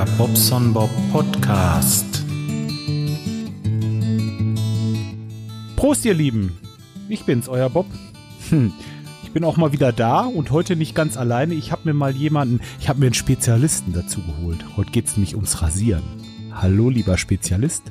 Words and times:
Der 0.00 0.06
Bobson 0.12 0.72
Bob 0.72 0.88
Podcast. 1.12 2.24
Prost, 5.76 6.06
ihr 6.06 6.14
Lieben. 6.14 6.58
Ich 7.10 7.26
bin's, 7.26 7.50
euer 7.50 7.68
Bob. 7.68 7.84
Hm. 8.48 8.72
Ich 9.22 9.32
bin 9.32 9.44
auch 9.44 9.58
mal 9.58 9.72
wieder 9.72 9.92
da 9.92 10.20
und 10.22 10.52
heute 10.52 10.74
nicht 10.74 10.94
ganz 10.94 11.18
alleine. 11.18 11.52
Ich 11.52 11.70
habe 11.70 11.82
mir 11.84 11.92
mal 11.92 12.12
jemanden, 12.12 12.60
ich 12.80 12.88
habe 12.88 12.98
mir 12.98 13.08
einen 13.08 13.14
Spezialisten 13.14 13.92
dazu 13.92 14.22
geholt. 14.22 14.64
Heute 14.78 14.90
geht's 14.90 15.18
nämlich 15.18 15.34
ums 15.34 15.60
Rasieren. 15.60 16.04
Hallo, 16.50 16.88
lieber 16.88 17.18
Spezialist. 17.18 17.82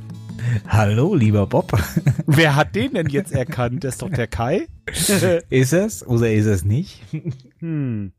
Hallo, 0.68 1.14
lieber 1.14 1.46
Bob. 1.46 1.80
Wer 2.26 2.56
hat 2.56 2.74
den 2.74 2.96
denn 2.96 3.10
jetzt 3.10 3.34
erkannt? 3.34 3.84
Das 3.84 3.94
ist 3.94 4.02
doch 4.02 4.10
der 4.10 4.26
Kai. 4.26 4.68
ist 5.52 5.74
es 5.74 6.08
oder 6.08 6.32
ist 6.34 6.48
es 6.48 6.66
nicht? 6.66 7.04
Hm. 7.60 8.14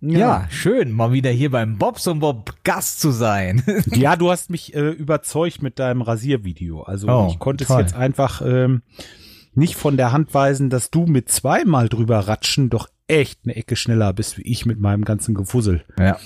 Ja. 0.00 0.18
ja. 0.18 0.46
schön, 0.50 0.92
mal 0.92 1.12
wieder 1.12 1.30
hier 1.30 1.50
beim 1.50 1.78
Bobs 1.78 2.06
und 2.06 2.20
Bob 2.20 2.54
Gast 2.64 3.00
zu 3.00 3.10
sein. 3.10 3.62
ja, 3.94 4.16
du 4.16 4.30
hast 4.30 4.50
mich 4.50 4.74
äh, 4.74 4.90
überzeugt 4.90 5.62
mit 5.62 5.78
deinem 5.78 6.02
Rasiervideo. 6.02 6.82
Also 6.82 7.08
oh, 7.08 7.28
ich 7.30 7.38
konnte 7.38 7.64
toll. 7.64 7.80
es 7.80 7.90
jetzt 7.90 7.96
einfach 7.96 8.42
ähm, 8.44 8.82
nicht 9.54 9.74
von 9.74 9.96
der 9.96 10.12
Hand 10.12 10.34
weisen, 10.34 10.70
dass 10.70 10.90
du 10.90 11.06
mit 11.06 11.30
zweimal 11.30 11.88
drüber 11.88 12.20
ratschen 12.20 12.68
doch 12.68 12.88
echt 13.08 13.40
eine 13.44 13.56
Ecke 13.56 13.76
schneller 13.76 14.12
bist 14.12 14.36
wie 14.38 14.42
ich 14.42 14.66
mit 14.66 14.80
meinem 14.80 15.04
ganzen 15.04 15.34
Gefussel. 15.34 15.84
Ja, 15.98 16.18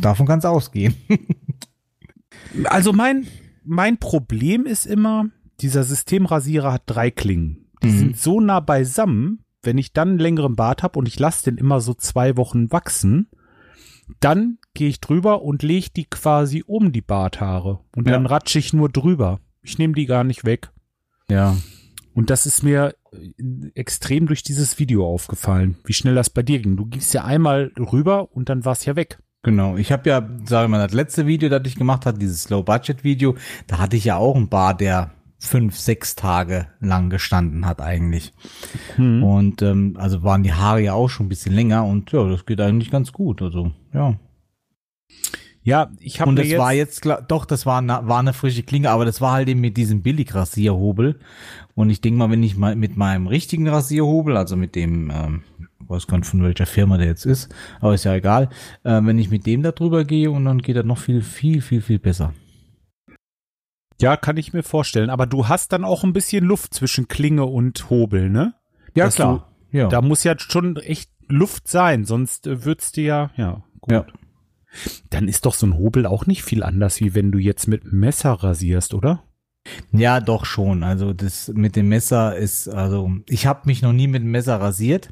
davon 0.00 0.26
kann 0.26 0.40
es 0.40 0.44
ausgehen. 0.44 0.94
also 2.64 2.92
mein, 2.92 3.26
mein 3.64 3.98
Problem 3.98 4.66
ist 4.66 4.86
immer, 4.86 5.26
dieser 5.60 5.84
Systemrasierer 5.84 6.72
hat 6.72 6.82
drei 6.86 7.10
Klingen. 7.10 7.68
Die 7.82 7.88
mhm. 7.88 7.98
sind 7.98 8.18
so 8.18 8.40
nah 8.40 8.60
beisammen, 8.60 9.44
wenn 9.62 9.78
ich 9.78 9.92
dann 9.92 10.10
einen 10.10 10.18
längeren 10.18 10.56
Bart 10.56 10.82
habe 10.82 10.98
und 10.98 11.08
ich 11.08 11.18
lasse 11.18 11.44
den 11.44 11.58
immer 11.58 11.80
so 11.80 11.94
zwei 11.94 12.36
Wochen 12.36 12.70
wachsen, 12.70 13.28
dann 14.20 14.58
gehe 14.74 14.88
ich 14.88 15.00
drüber 15.00 15.42
und 15.42 15.62
lege 15.62 15.88
die 15.94 16.06
quasi 16.06 16.64
um 16.66 16.92
die 16.92 17.02
Barthaare. 17.02 17.80
Und 17.94 18.06
ja. 18.06 18.14
dann 18.14 18.26
ratsche 18.26 18.58
ich 18.58 18.72
nur 18.72 18.88
drüber. 18.88 19.40
Ich 19.62 19.78
nehme 19.78 19.94
die 19.94 20.06
gar 20.06 20.24
nicht 20.24 20.44
weg. 20.44 20.70
Ja. 21.30 21.56
Und 22.14 22.30
das 22.30 22.46
ist 22.46 22.62
mir 22.62 22.94
äh, 23.12 23.70
extrem 23.74 24.26
durch 24.26 24.42
dieses 24.42 24.78
Video 24.78 25.06
aufgefallen, 25.06 25.76
wie 25.84 25.92
schnell 25.92 26.14
das 26.14 26.30
bei 26.30 26.42
dir 26.42 26.58
ging. 26.60 26.76
Du 26.76 26.86
gingst 26.86 27.14
ja 27.14 27.24
einmal 27.24 27.72
rüber 27.78 28.32
und 28.34 28.48
dann 28.48 28.64
war 28.64 28.72
es 28.72 28.84
ja 28.84 28.96
weg. 28.96 29.18
Genau, 29.42 29.76
ich 29.76 29.92
habe 29.92 30.08
ja, 30.10 30.28
sage 30.44 30.66
ich 30.66 30.70
mal, 30.70 30.84
das 30.84 30.94
letzte 30.94 31.26
Video, 31.26 31.48
das 31.48 31.62
ich 31.66 31.76
gemacht 31.76 32.06
habe, 32.06 32.18
dieses 32.18 32.50
Low-Budget-Video, 32.50 33.36
da 33.68 33.78
hatte 33.78 33.96
ich 33.96 34.04
ja 34.04 34.16
auch 34.16 34.34
einen 34.34 34.48
Bar, 34.48 34.76
der 34.76 35.12
fünf, 35.38 35.76
sechs 35.78 36.16
Tage 36.16 36.66
lang 36.80 37.10
gestanden 37.10 37.64
hat 37.64 37.80
eigentlich. 37.80 38.32
Hm. 38.96 39.22
Und 39.22 39.62
ähm, 39.62 39.96
also 39.98 40.22
waren 40.22 40.42
die 40.42 40.52
Haare 40.52 40.82
ja 40.82 40.94
auch 40.94 41.08
schon 41.08 41.26
ein 41.26 41.28
bisschen 41.28 41.54
länger 41.54 41.84
und 41.84 42.10
ja, 42.12 42.28
das 42.28 42.44
geht 42.44 42.60
eigentlich 42.60 42.90
ganz 42.90 43.12
gut. 43.12 43.40
Also 43.40 43.72
ja. 43.94 44.18
Ja, 45.62 45.90
ich 46.00 46.20
habe 46.20 46.30
Und 46.30 46.38
das 46.38 46.56
war 46.56 46.72
jetzt 46.72 47.06
doch, 47.28 47.44
das 47.44 47.66
war 47.66 47.78
eine, 47.78 48.00
war 48.04 48.20
eine 48.20 48.32
frische 48.32 48.62
Klinge, 48.62 48.90
aber 48.90 49.04
das 49.04 49.20
war 49.20 49.32
halt 49.32 49.48
eben 49.48 49.60
mit 49.60 49.76
diesem 49.76 50.02
Billig-Rasierhobel. 50.02 51.18
Und 51.74 51.90
ich 51.90 52.00
denke 52.00 52.18
mal, 52.18 52.30
wenn 52.30 52.42
ich 52.42 52.56
mal 52.56 52.74
mit 52.74 52.96
meinem 52.96 53.26
richtigen 53.26 53.68
Rasierhobel, 53.68 54.36
also 54.36 54.56
mit 54.56 54.74
dem, 54.74 55.10
ähm, 55.10 55.42
weiß 55.80 56.06
gar 56.06 56.18
nicht 56.18 56.28
von 56.28 56.42
welcher 56.42 56.64
Firma 56.66 56.96
der 56.96 57.08
jetzt 57.08 57.26
ist, 57.26 57.54
aber 57.80 57.94
ist 57.94 58.04
ja 58.04 58.14
egal, 58.14 58.48
äh, 58.82 59.00
wenn 59.02 59.18
ich 59.18 59.30
mit 59.30 59.46
dem 59.46 59.62
da 59.62 59.72
drüber 59.72 60.04
gehe 60.04 60.30
und 60.30 60.46
dann 60.46 60.62
geht 60.62 60.76
das 60.76 60.86
noch 60.86 60.98
viel, 60.98 61.20
viel, 61.20 61.60
viel, 61.60 61.82
viel 61.82 61.98
besser. 61.98 62.32
Ja, 64.00 64.16
kann 64.16 64.36
ich 64.36 64.52
mir 64.52 64.62
vorstellen. 64.62 65.10
Aber 65.10 65.26
du 65.26 65.48
hast 65.48 65.72
dann 65.72 65.84
auch 65.84 66.04
ein 66.04 66.12
bisschen 66.12 66.44
Luft 66.44 66.74
zwischen 66.74 67.08
Klinge 67.08 67.44
und 67.44 67.90
Hobel, 67.90 68.30
ne? 68.30 68.54
Ja, 68.94 69.06
Dass 69.06 69.16
klar. 69.16 69.50
Du, 69.70 69.78
ja. 69.78 69.88
Da 69.88 70.02
muss 70.02 70.24
ja 70.24 70.34
schon 70.38 70.76
echt 70.76 71.10
Luft 71.28 71.68
sein, 71.68 72.04
sonst 72.04 72.46
äh, 72.46 72.64
würdest 72.64 72.96
du 72.96 73.02
ja, 73.02 73.30
ja, 73.36 73.62
gut. 73.80 73.92
Ja. 73.92 74.06
Dann 75.10 75.28
ist 75.28 75.46
doch 75.46 75.54
so 75.54 75.66
ein 75.66 75.76
Hobel 75.76 76.06
auch 76.06 76.26
nicht 76.26 76.42
viel 76.42 76.62
anders, 76.62 77.00
wie 77.00 77.14
wenn 77.14 77.32
du 77.32 77.38
jetzt 77.38 77.68
mit 77.68 77.92
Messer 77.92 78.32
rasierst, 78.32 78.94
oder? 78.94 79.24
Ja, 79.92 80.20
doch 80.20 80.44
schon. 80.44 80.82
Also 80.82 81.12
das 81.12 81.48
mit 81.48 81.76
dem 81.76 81.88
Messer 81.88 82.36
ist, 82.36 82.68
also 82.68 83.10
ich 83.28 83.46
habe 83.46 83.62
mich 83.64 83.82
noch 83.82 83.92
nie 83.92 84.06
mit 84.06 84.22
dem 84.22 84.30
Messer 84.30 84.60
rasiert. 84.60 85.10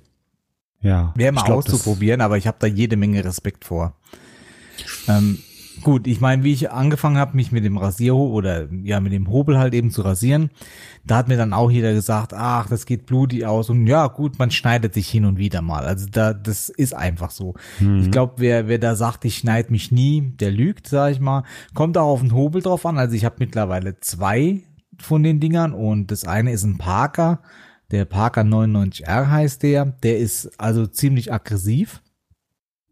Ja. 0.80 1.12
Wäre 1.16 1.32
mal 1.32 1.44
glaub, 1.44 1.58
auszuprobieren, 1.58 2.20
aber 2.20 2.38
ich 2.38 2.46
habe 2.46 2.58
da 2.60 2.66
jede 2.66 2.96
Menge 2.96 3.24
Respekt 3.24 3.64
vor. 3.64 3.96
Ähm, 5.08 5.38
Gut, 5.82 6.06
ich 6.06 6.20
meine, 6.20 6.42
wie 6.42 6.52
ich 6.52 6.70
angefangen 6.70 7.18
habe, 7.18 7.36
mich 7.36 7.52
mit 7.52 7.64
dem 7.64 7.76
Rasierhobel 7.76 8.34
oder 8.34 8.68
ja 8.82 9.00
mit 9.00 9.12
dem 9.12 9.30
Hobel 9.30 9.58
halt 9.58 9.74
eben 9.74 9.90
zu 9.90 10.02
rasieren, 10.02 10.50
da 11.04 11.16
hat 11.16 11.28
mir 11.28 11.36
dann 11.36 11.52
auch 11.52 11.70
jeder 11.70 11.92
gesagt, 11.92 12.32
ach, 12.34 12.68
das 12.68 12.86
geht 12.86 13.06
blutig 13.06 13.46
aus 13.46 13.70
und 13.70 13.86
ja, 13.86 14.06
gut, 14.06 14.38
man 14.38 14.50
schneidet 14.50 14.94
sich 14.94 15.08
hin 15.08 15.24
und 15.24 15.38
wieder 15.38 15.62
mal. 15.62 15.84
Also 15.84 16.06
da, 16.10 16.32
das 16.32 16.68
ist 16.68 16.94
einfach 16.94 17.30
so. 17.30 17.54
Mhm. 17.78 18.00
Ich 18.00 18.10
glaube, 18.10 18.34
wer 18.38 18.68
wer 18.68 18.78
da 18.78 18.94
sagt, 18.94 19.24
ich 19.24 19.36
schneide 19.36 19.70
mich 19.70 19.92
nie, 19.92 20.32
der 20.40 20.50
lügt, 20.50 20.88
sag 20.88 21.12
ich 21.12 21.20
mal. 21.20 21.44
Kommt 21.74 21.98
auch 21.98 22.08
auf 22.08 22.20
den 22.20 22.32
Hobel 22.32 22.62
drauf 22.62 22.86
an. 22.86 22.98
Also 22.98 23.14
ich 23.14 23.24
habe 23.24 23.36
mittlerweile 23.38 24.00
zwei 24.00 24.62
von 24.98 25.22
den 25.22 25.40
Dingern 25.40 25.72
und 25.72 26.10
das 26.10 26.24
eine 26.24 26.52
ist 26.52 26.64
ein 26.64 26.78
Parker, 26.78 27.40
der 27.90 28.04
Parker 28.04 28.42
99R 28.42 29.30
heißt 29.30 29.62
der. 29.62 29.84
Der 30.02 30.18
ist 30.18 30.58
also 30.58 30.86
ziemlich 30.86 31.32
aggressiv. 31.32 32.02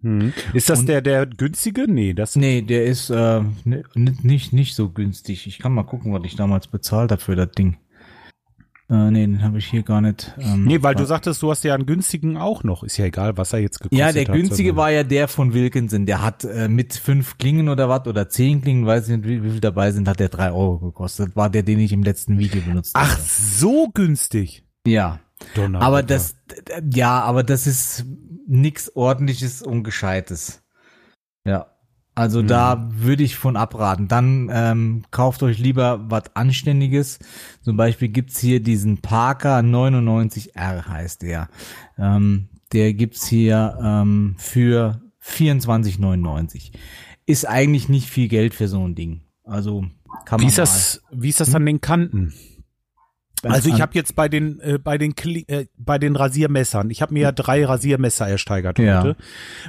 Hm. 0.05 0.35
Ist 0.53 0.69
das 0.69 0.81
und, 0.81 0.89
der, 0.89 1.01
der 1.01 1.25
günstige? 1.25 1.91
Nee, 1.91 2.13
das. 2.13 2.37
Nee, 2.37 2.61
der 2.61 2.85
ist 2.85 3.09
äh, 3.09 3.41
nicht, 3.95 4.53
nicht 4.53 4.75
so 4.75 4.91
günstig. 4.91 5.47
Ich 5.47 5.59
kann 5.59 5.73
mal 5.73 5.85
gucken, 5.85 6.13
was 6.13 6.23
ich 6.25 6.37
damals 6.37 6.67
bezahlt 6.67 7.11
habe 7.11 7.23
für 7.23 7.35
das 7.35 7.51
Ding. 7.53 7.79
Äh, 8.91 9.11
nee, 9.11 9.27
den 9.27 9.43
habe 9.43 9.57
ich 9.57 9.65
hier 9.65 9.83
gar 9.83 10.03
nicht. 10.03 10.35
Ähm, 10.39 10.65
nee, 10.65 10.83
weil 10.83 10.95
du 10.95 11.07
sagtest, 11.07 11.41
du 11.41 11.51
hast 11.51 11.65
ja 11.65 11.75
einen 11.75 11.87
günstigen 11.87 12.37
auch 12.37 12.65
noch. 12.65 12.83
Ist 12.85 12.99
ja 12.99 13.07
egal, 13.07 13.39
was 13.39 13.55
er 13.55 13.61
jetzt 13.61 13.79
gekostet 13.79 13.99
hat. 13.99 14.09
Ja, 14.09 14.13
der 14.13 14.29
hat, 14.31 14.39
günstige 14.39 14.77
war 14.77 14.91
ja 14.91 15.05
der 15.05 15.27
von 15.27 15.55
Wilkinson. 15.55 16.05
Der 16.05 16.21
hat 16.21 16.45
äh, 16.45 16.69
mit 16.69 16.93
fünf 16.93 17.39
Klingen 17.39 17.71
oder 17.71 17.89
was 17.89 18.07
oder 18.07 18.29
zehn 18.29 18.61
Klingen, 18.61 18.85
weiß 18.85 19.09
ich 19.09 19.17
nicht, 19.17 19.27
wie, 19.27 19.43
wie 19.43 19.53
viel 19.53 19.61
dabei 19.61 19.91
sind, 19.91 20.07
hat 20.07 20.21
der 20.21 20.29
drei 20.29 20.53
Euro 20.53 20.81
gekostet. 20.81 21.35
War 21.35 21.49
der, 21.49 21.63
den 21.63 21.81
ich 21.81 21.93
im 21.95 22.03
letzten 22.03 22.39
Video 22.39 22.61
benutzt 22.61 22.95
habe. 22.95 23.09
Ach, 23.09 23.19
so 23.19 23.89
günstig. 23.95 24.65
Ja. 24.87 25.21
Donner, 25.55 25.81
aber 25.81 26.03
das, 26.03 26.37
ja, 26.93 27.21
aber 27.21 27.43
das 27.43 27.67
ist 27.67 28.05
nix 28.47 28.91
ordentliches 28.95 29.63
und 29.63 29.85
gescheites. 29.85 30.63
Ja. 31.45 31.67
Also 32.15 32.43
mhm. 32.43 32.47
da 32.47 32.89
würde 32.93 33.25
ich 33.25 33.37
von 33.37 33.57
abraten. 33.57 34.07
Dann 34.07 34.49
ähm, 34.53 35.05
kauft 35.11 35.43
euch 35.43 35.59
lieber 35.59 36.05
was 36.09 36.35
Anständiges. 36.35 37.19
Zum 37.61 37.77
Beispiel 37.77 38.09
gibt's 38.09 38.39
hier 38.39 38.61
diesen 38.61 38.99
Parker 38.99 39.59
99R 39.59 40.87
heißt 40.87 41.23
der. 41.23 41.49
Ähm, 41.99 42.49
der 42.73 42.95
gibt's 42.95 43.27
hier 43.27 43.79
ähm, 43.83 44.37
für 44.39 45.01
24,99. 45.25 46.73
Ist 47.27 47.49
eigentlich 47.49 47.89
nicht 47.89 48.09
viel 48.09 48.29
Geld 48.29 48.55
für 48.55 48.69
so 48.69 48.87
ein 48.87 48.95
Ding. 48.95 49.23
Also 49.43 49.85
kann 50.25 50.39
man. 50.39 50.43
Wie 50.43 50.47
ist 50.47 50.59
das, 50.59 51.03
wie 51.11 51.29
ist 51.29 51.41
das 51.41 51.49
hm? 51.49 51.57
an 51.57 51.67
den 51.67 51.81
Kanten? 51.81 52.33
Also 53.53 53.69
ich 53.71 53.81
habe 53.81 53.93
jetzt 53.95 54.15
bei 54.15 54.29
den 54.29 54.61
äh, 54.61 54.79
bei 54.79 54.99
den 54.99 55.15
Kli 55.15 55.45
äh, 55.49 55.67
bei 55.77 55.99
den 55.99 56.17
Rasiermessern, 56.17 56.91
ich 56.91 57.03
habe 57.03 57.15
mir 57.15 57.23
ja 57.23 57.33
drei 57.33 57.65
Rasiermesser 57.65 58.27
ersteigert 58.27 58.79
heute, 58.79 58.87
ja. 58.87 59.15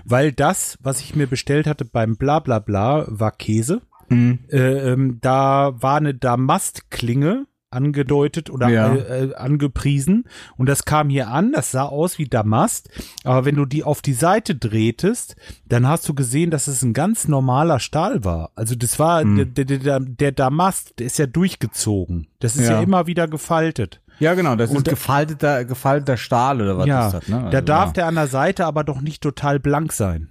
weil 0.03 0.31
das, 0.31 0.77
was 0.81 1.01
ich 1.01 1.15
mir 1.15 1.27
bestellt 1.27 1.67
hatte 1.67 1.85
beim 1.85 2.15
Blablabla, 2.15 3.05
war 3.07 3.31
Käse. 3.31 3.81
Mhm. 4.09 4.39
Äh, 4.49 4.91
ähm, 4.91 5.19
da 5.21 5.73
war 5.81 5.97
eine 5.97 6.13
Damastklinge 6.13 7.45
angedeutet 7.71 8.49
oder 8.49 8.69
ja. 8.69 8.93
äh, 8.93 9.25
äh, 9.25 9.35
angepriesen. 9.35 10.25
Und 10.57 10.67
das 10.67 10.85
kam 10.85 11.09
hier 11.09 11.29
an, 11.29 11.51
das 11.51 11.71
sah 11.71 11.83
aus 11.83 12.17
wie 12.17 12.27
Damast. 12.27 12.89
Aber 13.23 13.45
wenn 13.45 13.55
du 13.55 13.65
die 13.65 13.83
auf 13.83 14.01
die 14.01 14.13
Seite 14.13 14.55
drehtest, 14.55 15.35
dann 15.65 15.87
hast 15.87 16.07
du 16.07 16.13
gesehen, 16.13 16.51
dass 16.51 16.67
es 16.67 16.81
ein 16.81 16.93
ganz 16.93 17.27
normaler 17.27 17.79
Stahl 17.79 18.23
war. 18.23 18.51
Also 18.55 18.75
das 18.75 18.97
war 18.99 19.21
hm. 19.21 19.53
der, 19.53 19.65
der, 19.65 19.79
der, 19.79 19.99
der 19.99 20.31
Damast, 20.31 20.99
der 20.99 21.07
ist 21.07 21.19
ja 21.19 21.27
durchgezogen. 21.27 22.27
Das 22.39 22.55
ist 22.55 22.67
ja, 22.67 22.73
ja 22.73 22.81
immer 22.81 23.07
wieder 23.07 23.27
gefaltet. 23.27 24.01
Ja, 24.19 24.33
genau, 24.33 24.55
das 24.55 24.69
Und 24.69 24.77
ist 24.77 24.89
gefalteter, 24.89 25.65
gefalteter 25.65 26.17
Stahl 26.17 26.61
oder 26.61 26.77
was 26.77 26.87
ja, 26.87 27.07
ist 27.07 27.13
das, 27.13 27.27
ne? 27.27 27.37
Also, 27.37 27.49
da 27.49 27.61
darf 27.61 27.87
ja. 27.87 27.93
der 27.93 28.07
an 28.07 28.15
der 28.15 28.27
Seite 28.27 28.65
aber 28.65 28.83
doch 28.83 29.01
nicht 29.01 29.21
total 29.21 29.59
blank 29.59 29.91
sein. 29.91 30.29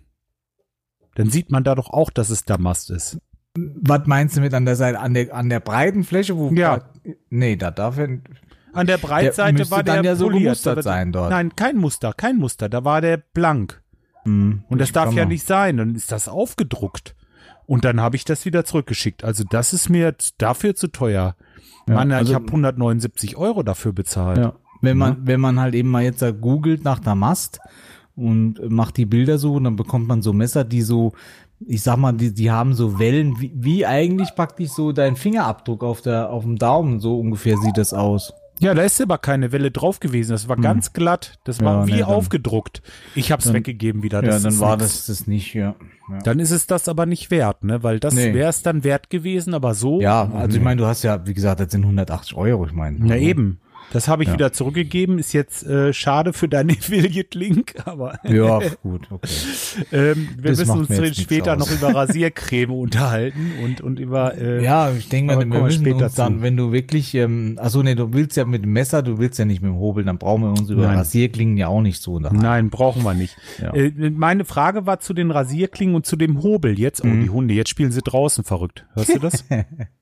Dann 1.17 1.31
sieht 1.31 1.51
man 1.51 1.65
da 1.65 1.75
doch 1.75 1.91
auch, 1.91 2.11
dass 2.11 2.31
es 2.31 2.45
Damast 2.45 2.91
ist. 2.91 3.19
Was 3.57 4.07
meinst 4.07 4.37
du 4.37 4.41
mit 4.41 4.53
an 4.53 4.65
der 4.65 4.75
Seite? 4.75 4.99
An 4.99 5.15
der, 5.15 5.35
an 5.35 5.49
der 5.49 5.61
breiten 5.61 6.03
Fläche? 6.03 6.37
Wo 6.37 6.51
ja. 6.51 6.81
Nee, 7.35 7.57
da 7.57 7.73
darf 7.73 7.99
er. 7.99 8.21
An 8.73 8.87
der 8.87 8.99
Breitseite 8.99 9.57
der 9.57 9.71
war 9.71 9.83
der 9.83 9.97
dann 9.97 10.05
ja 10.05 10.17
so 10.17 10.27
poliert, 10.27 10.43
gemustert 10.43 10.83
sein 10.83 11.13
dort. 11.13 11.31
Nein, 11.31 11.55
kein 11.57 11.77
Muster, 11.77 12.13
kein 12.13 12.39
Muster. 12.39 12.69
Da 12.69 12.85
war 12.85 13.01
der 13.01 13.17
blank. 13.17 13.83
Hm, 14.25 14.63
und 14.69 14.81
das 14.81 14.93
darf 14.93 15.13
ja 15.13 15.25
nicht 15.25 15.47
sein. 15.47 15.77
Dann 15.77 15.95
ist 15.95 16.13
das 16.13 16.29
aufgedruckt. 16.29 17.15
Und 17.67 17.85
dann 17.85 18.01
habe 18.01 18.17
ich 18.17 18.25
das 18.25 18.45
wieder 18.45 18.65
zurückgeschickt. 18.65 19.25
Also 19.25 19.45
das 19.49 19.73
ist 19.73 19.89
mir 19.89 20.15
dafür 20.39 20.75
zu 20.75 20.89
teuer. 20.89 21.35
Ja, 21.89 21.95
Mann, 21.95 22.13
also, 22.13 22.31
ich 22.31 22.35
habe 22.35 22.47
179 22.47 23.37
Euro 23.37 23.63
dafür 23.63 23.93
bezahlt. 23.93 24.39
Ja. 24.39 24.55
Wenn 24.81 24.97
man, 24.97 25.13
ja. 25.13 25.19
wenn 25.23 25.41
man 25.41 25.59
halt 25.59 25.75
eben 25.75 25.89
mal 25.89 26.03
jetzt 26.03 26.25
googelt 26.41 26.85
nach 26.85 27.01
der 27.01 27.15
Mast 27.15 27.59
und 28.17 28.71
macht 28.71 28.97
die 28.97 29.07
Bilder 29.07 29.39
so, 29.39 29.59
dann 29.59 29.77
bekommt 29.77 30.07
man 30.07 30.23
so 30.23 30.33
Messer, 30.33 30.65
die 30.65 30.83
so 30.83 31.13
ich 31.67 31.83
sag 31.83 31.97
mal, 31.97 32.13
die, 32.13 32.33
die 32.33 32.51
haben 32.51 32.75
so 32.75 32.99
Wellen, 32.99 33.41
wie, 33.41 33.53
wie 33.55 33.87
eigentlich 33.87 34.35
praktisch 34.35 34.71
so 34.71 34.93
dein 34.93 35.17
Fingerabdruck 35.17 35.83
auf 35.83 36.01
der, 36.01 36.31
auf 36.31 36.43
dem 36.45 36.57
Daumen, 36.57 37.01
so 37.01 37.19
ungefähr 37.19 37.57
sieht 37.59 37.77
das 37.77 37.93
aus. 37.93 38.33
Ja, 38.61 38.73
da 38.73 38.83
ist 38.83 39.01
aber 39.01 39.19
keine 39.19 39.51
Welle 39.51 39.71
drauf 39.71 39.99
gewesen. 39.99 40.31
Das 40.31 40.49
war 40.49 40.57
hm. 40.57 40.63
ganz 40.63 40.93
glatt. 40.93 41.39
Das 41.45 41.61
war 41.61 41.81
ja, 41.81 41.87
wie 41.87 41.97
nee, 41.97 42.03
aufgedruckt. 42.05 42.83
Ich 43.15 43.33
habe 43.33 43.43
es 43.43 43.53
weggegeben 43.53 44.03
wieder. 44.03 44.23
Das 44.23 44.43
ja, 44.43 44.51
dann 44.51 44.61
war 44.61 44.77
nix. 44.77 45.07
das 45.07 45.07
das 45.07 45.27
nicht, 45.27 45.55
ja. 45.55 45.75
ja. 46.09 46.19
Dann 46.21 46.39
ist 46.39 46.53
es 46.53 46.67
das 46.67 46.89
aber 46.89 47.05
nicht 47.05 47.31
wert, 47.31 47.65
ne? 47.65 47.83
Weil 47.83 47.99
das 47.99 48.15
nee. 48.15 48.33
wäre 48.33 48.49
es 48.49 48.63
dann 48.63 48.85
wert 48.85 49.11
gewesen, 49.11 49.55
aber 49.55 49.75
so. 49.75 50.01
Ja, 50.01 50.31
also 50.33 50.57
ich 50.57 50.63
meine, 50.63 50.81
du 50.81 50.87
hast 50.87 51.03
ja, 51.03 51.27
wie 51.27 51.35
gesagt, 51.35 51.61
das 51.61 51.73
sind 51.73 51.83
180 51.83 52.37
Euro, 52.37 52.65
ich 52.67 52.73
meine. 52.73 52.99
Na 53.01 53.17
eben. 53.17 53.59
Das 53.93 54.09
habe 54.09 54.23
ich 54.23 54.29
ja. 54.29 54.35
wieder 54.35 54.53
zurückgegeben. 54.53 55.19
Ist 55.19 55.33
jetzt 55.33 55.65
äh, 55.65 55.93
schade 55.93 56.33
für 56.33 56.49
deinen 56.49 56.71
Affiliate-Link, 56.79 57.75
aber. 57.85 58.19
ja, 58.25 58.61
gut, 58.83 59.07
okay. 59.11 59.29
ähm, 59.93 60.29
wir 60.37 60.51
das 60.51 60.61
müssen 60.61 60.99
uns 61.01 61.19
später 61.19 61.57
noch 61.57 61.71
über 61.71 61.95
Rasiercreme 61.95 62.71
unterhalten 62.81 63.53
und, 63.63 63.81
und 63.81 63.99
über. 63.99 64.37
Äh, 64.37 64.65
ja, 64.65 64.91
ich 64.91 65.09
denke 65.09 65.35
mal, 65.35 65.49
wir 65.49 65.63
müssen 65.63 65.83
später 65.83 66.07
uns 66.07 66.15
dann, 66.15 66.43
wenn 66.43 66.57
du 66.57 66.73
wirklich, 66.73 67.15
ähm, 67.15 67.59
achso, 67.61 67.83
nee, 67.83 67.95
du 67.95 68.13
willst 68.13 68.37
ja 68.37 68.45
mit 68.45 68.65
dem 68.65 68.73
Messer, 68.73 69.03
du 69.03 69.19
willst 69.19 69.39
ja 69.39 69.45
nicht 69.45 69.63
mit 69.63 69.71
dem 69.71 69.79
Hobel, 69.79 70.05
dann 70.05 70.19
brauchen 70.19 70.43
wir 70.43 70.51
uns 70.51 70.69
über 70.69 70.87
Nein. 70.87 70.99
Rasierklingen 70.99 71.57
ja 71.57 71.69
auch 71.69 71.83
nicht 71.83 72.03
so. 72.03 72.19
Daheim. 72.19 72.39
Nein, 72.39 72.71
brauchen 72.71 73.03
wir 73.03 73.15
nicht. 73.15 73.37
Ja. 73.61 73.75
Äh, 73.75 73.93
meine 74.11 74.45
Frage 74.45 74.87
war 74.87 75.01
zu 75.01 75.15
den 75.15 75.31
Rasierklingen 75.31 75.95
und 75.95 76.07
zu 76.07 76.17
dem 76.17 76.43
Hobel 76.43 76.79
jetzt. 76.79 77.05
Oh, 77.05 77.07
mhm. 77.07 77.23
die 77.23 77.31
Hunde, 77.31 77.55
jetzt 77.55 77.71
spielen 77.71 77.93
sie 77.93 78.03
draußen 78.03 78.45
verrückt. 78.45 78.87
Hörst 78.95 79.15
du 79.15 79.19
das? 79.19 79.45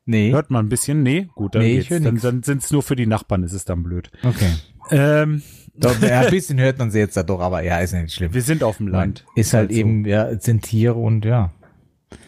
Nee. 0.04 0.32
Hört 0.32 0.50
man 0.50 0.66
ein 0.66 0.68
bisschen? 0.68 1.02
Nee, 1.02 1.28
gut, 1.34 1.54
dann, 1.54 1.62
nee, 1.62 1.82
dann, 1.82 2.18
dann 2.18 2.42
sind 2.42 2.62
es 2.62 2.70
nur 2.70 2.82
für 2.82 2.96
die 2.96 3.06
Nachbarn, 3.06 3.42
ist 3.42 3.52
es 3.52 3.64
dann 3.64 3.82
blöd. 3.82 4.10
Okay. 4.22 4.52
Ähm, 4.90 5.42
doch, 5.74 6.00
ja, 6.02 6.20
ein 6.20 6.30
bisschen 6.30 6.60
hört 6.60 6.78
man 6.78 6.90
sie 6.90 6.98
jetzt 6.98 7.16
da 7.16 7.22
doch, 7.22 7.40
aber 7.40 7.62
ja, 7.62 7.78
ist 7.78 7.92
ja 7.92 8.02
nicht 8.02 8.14
schlimm. 8.14 8.34
Wir 8.34 8.42
sind 8.42 8.62
auf 8.62 8.76
dem 8.76 8.88
Land. 8.88 9.24
Ist 9.36 9.54
halt 9.54 9.70
also. 9.70 9.80
eben, 9.80 10.04
ja, 10.04 10.38
sind 10.38 10.62
Tiere 10.62 10.94
und 10.94 11.24
ja. 11.24 11.52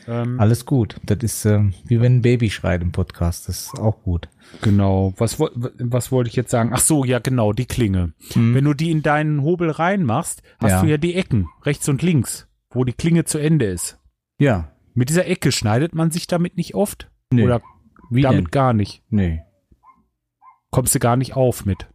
Ähm, 0.06 0.41
Alles 0.41 0.65
gut. 0.67 0.97
Das 1.05 1.19
ist 1.23 1.44
äh, 1.44 1.61
wie 1.85 2.00
wenn 2.00 2.17
ein 2.17 2.23
Baby 2.23 2.50
schreit 2.50 2.82
im 2.82 2.93
Podcast. 2.93 3.49
Das 3.49 3.67
ist 3.67 3.79
auch 3.79 4.03
gut. 4.03 4.29
Genau. 4.62 5.15
Was, 5.17 5.38
was 5.41 6.12
wollte 6.12 6.31
ich 6.31 6.37
jetzt 6.37 6.50
sagen? 6.50 6.70
Ach 6.73 6.81
so, 6.81 7.05
ja, 7.05 7.19
genau, 7.19 7.53
die 7.53 7.67
Klinge. 7.67 8.12
Hm. 8.32 8.55
Wenn 8.55 8.65
du 8.65 8.75
die 8.75 8.91
in 8.91 9.03
deinen 9.03 9.43
Hobel 9.43 9.70
reinmachst, 9.70 10.43
hast 10.59 10.70
ja. 10.70 10.82
du 10.82 10.87
ja 10.88 10.97
die 10.97 11.15
Ecken, 11.15 11.49
rechts 11.62 11.88
und 11.88 12.03
links, 12.03 12.49
wo 12.70 12.85
die 12.85 12.93
Klinge 12.93 13.25
zu 13.25 13.38
Ende 13.38 13.67
ist. 13.67 13.99
Ja. 14.38 14.73
Mit 14.94 15.09
dieser 15.09 15.27
Ecke 15.27 15.53
schneidet 15.53 15.94
man 15.94 16.11
sich 16.11 16.27
damit 16.27 16.56
nicht 16.56 16.75
oft? 16.75 17.11
Nee. 17.34 17.44
Oder 17.44 17.62
wie 18.10 18.22
damit 18.22 18.46
denn? 18.46 18.50
gar 18.50 18.72
nicht? 18.72 19.02
Nee 19.10 19.42
kommst 20.75 20.92
du 20.92 20.98
gar 20.98 21.16
nicht 21.16 21.36
auf 21.36 21.64
mit. 21.64 21.86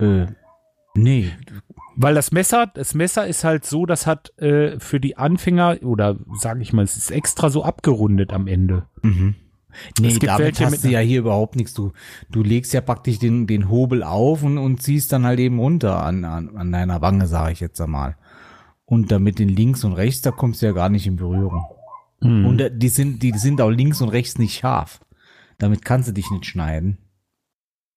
Äh, 0.00 0.26
nee. 0.96 1.30
Weil 1.94 2.16
das 2.16 2.32
Messer, 2.32 2.66
das 2.66 2.92
Messer 2.92 3.24
ist 3.24 3.44
halt 3.44 3.64
so, 3.64 3.86
das 3.86 4.08
hat 4.08 4.36
äh, 4.40 4.80
für 4.80 4.98
die 4.98 5.16
Anfänger, 5.16 5.78
oder 5.82 6.16
sage 6.36 6.60
ich 6.60 6.72
mal, 6.72 6.82
es 6.82 6.96
ist 6.96 7.12
extra 7.12 7.50
so 7.50 7.62
abgerundet 7.62 8.32
am 8.32 8.48
Ende. 8.48 8.86
Mhm. 9.02 9.36
Nee, 10.00 10.18
damit 10.18 10.58
hast 10.58 10.84
du 10.84 10.88
ja 10.88 10.98
hier 10.98 11.20
überhaupt 11.20 11.54
nichts. 11.54 11.72
Du, 11.72 11.92
du 12.32 12.42
legst 12.42 12.74
ja 12.74 12.80
praktisch 12.80 13.20
den, 13.20 13.46
den 13.46 13.68
Hobel 13.70 14.02
auf 14.02 14.42
und, 14.42 14.58
und 14.58 14.82
ziehst 14.82 15.12
dann 15.12 15.24
halt 15.24 15.38
eben 15.38 15.60
runter 15.60 16.02
an, 16.02 16.24
an, 16.24 16.56
an 16.56 16.72
deiner 16.72 17.00
Wange, 17.02 17.28
sage 17.28 17.52
ich 17.52 17.60
jetzt 17.60 17.80
einmal. 17.80 18.16
Und 18.86 19.12
damit 19.12 19.38
den 19.38 19.50
links 19.50 19.84
und 19.84 19.92
rechts, 19.92 20.22
da 20.22 20.32
kommst 20.32 20.62
du 20.62 20.66
ja 20.66 20.72
gar 20.72 20.88
nicht 20.88 21.06
in 21.06 21.14
Berührung. 21.14 21.64
Mhm. 22.20 22.46
Und 22.46 22.70
die 22.72 22.88
sind, 22.88 23.22
die 23.22 23.32
sind 23.36 23.60
auch 23.60 23.70
links 23.70 24.00
und 24.00 24.08
rechts 24.08 24.38
nicht 24.38 24.58
scharf. 24.58 25.00
Damit 25.58 25.84
kannst 25.84 26.08
du 26.08 26.12
dich 26.12 26.30
nicht 26.30 26.46
schneiden. 26.46 26.98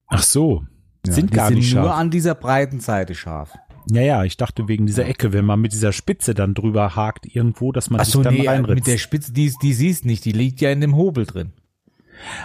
Ach 0.07 0.23
so. 0.23 0.65
Ja, 1.05 1.13
sind 1.13 1.31
gar 1.31 1.47
sind 1.47 1.57
nicht 1.57 1.69
scharf. 1.71 1.85
nur 1.85 1.95
an 1.95 2.09
dieser 2.09 2.35
breiten 2.35 2.79
Seite 2.79 3.15
scharf. 3.15 3.57
Ja, 3.91 4.01
ja, 4.01 4.23
ich 4.23 4.37
dachte 4.37 4.67
wegen 4.67 4.85
dieser 4.85 5.05
Ecke, 5.07 5.33
wenn 5.33 5.45
man 5.45 5.59
mit 5.61 5.73
dieser 5.73 5.93
Spitze 5.93 6.33
dann 6.33 6.53
drüber 6.53 6.95
hakt 6.95 7.25
irgendwo, 7.25 7.71
dass 7.71 7.89
man 7.89 8.01
Ach 8.01 8.05
so, 8.05 8.19
sich 8.19 8.23
dann 8.23 8.33
nee, 8.35 8.47
reinritzt. 8.47 8.75
mit 8.75 8.87
der 8.87 8.97
Spitze, 8.97 9.33
die, 9.33 9.51
die 9.61 9.73
siehst 9.73 10.05
nicht, 10.05 10.25
die 10.25 10.31
liegt 10.31 10.61
ja 10.61 10.69
in 10.69 10.81
dem 10.81 10.95
Hobel 10.95 11.25
drin. 11.25 11.53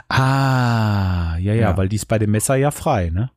Ah, 0.09 1.37
ja, 1.39 1.53
ja, 1.53 1.55
ja, 1.55 1.77
weil 1.77 1.89
die 1.89 1.97
ist 1.97 2.07
bei 2.07 2.19
dem 2.19 2.31
Messer 2.31 2.55
ja 2.55 2.71
frei, 2.71 3.11
ne? 3.11 3.31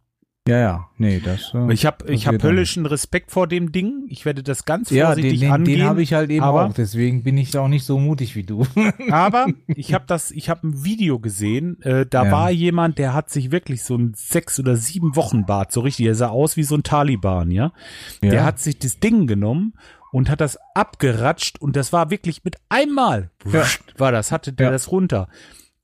Ja, 0.47 0.59
ja, 0.59 0.89
nee, 0.97 1.19
das. 1.23 1.53
Äh, 1.53 1.73
ich 1.73 1.85
habe 1.85 2.11
ich 2.11 2.27
hab 2.27 2.41
höllischen 2.41 2.85
Respekt 2.85 3.31
vor 3.31 3.47
dem 3.47 3.71
Ding. 3.71 4.05
Ich 4.09 4.25
werde 4.25 4.43
das 4.43 4.65
ganz 4.65 4.89
vorsichtig 4.89 5.41
ja, 5.41 5.57
den, 5.57 5.65
den, 5.65 5.75
Den 5.75 5.85
habe 5.85 6.01
ich 6.01 6.13
halt 6.13 6.29
eben 6.29 6.43
aber, 6.43 6.67
auch. 6.67 6.73
Deswegen 6.73 7.23
bin 7.23 7.37
ich 7.37 7.57
auch 7.57 7.67
nicht 7.67 7.85
so 7.85 7.99
mutig 7.99 8.35
wie 8.35 8.43
du. 8.43 8.65
aber 9.11 9.47
ich 9.67 9.93
habe 9.93 10.05
das, 10.07 10.31
ich 10.31 10.49
habe 10.49 10.67
ein 10.67 10.83
Video 10.83 11.19
gesehen. 11.19 11.81
Äh, 11.81 12.05
da 12.05 12.25
ja. 12.25 12.31
war 12.31 12.51
jemand, 12.51 12.97
der 12.97 13.13
hat 13.13 13.29
sich 13.29 13.51
wirklich 13.51 13.83
so 13.83 13.95
ein 13.95 14.13
sechs 14.15 14.59
oder 14.59 14.77
sieben 14.77 15.15
Wochen 15.15 15.45
Bart 15.45 15.71
so 15.71 15.81
richtig. 15.81 16.05
Er 16.05 16.15
sah 16.15 16.29
aus 16.29 16.57
wie 16.57 16.63
so 16.63 16.75
ein 16.75 16.83
Taliban, 16.83 17.51
ja. 17.51 17.73
ja. 18.21 18.29
Der 18.29 18.45
hat 18.45 18.59
sich 18.59 18.79
das 18.79 18.99
Ding 18.99 19.27
genommen 19.27 19.73
und 20.11 20.29
hat 20.29 20.41
das 20.41 20.57
abgeratscht 20.73 21.59
und 21.61 21.75
das 21.75 21.91
war 21.91 22.09
wirklich 22.09 22.43
mit 22.43 22.55
einmal 22.69 23.31
ja. 23.45 23.65
war 23.97 24.11
das, 24.11 24.31
hatte 24.31 24.53
der 24.53 24.71
das 24.71 24.91
runter. 24.91 25.27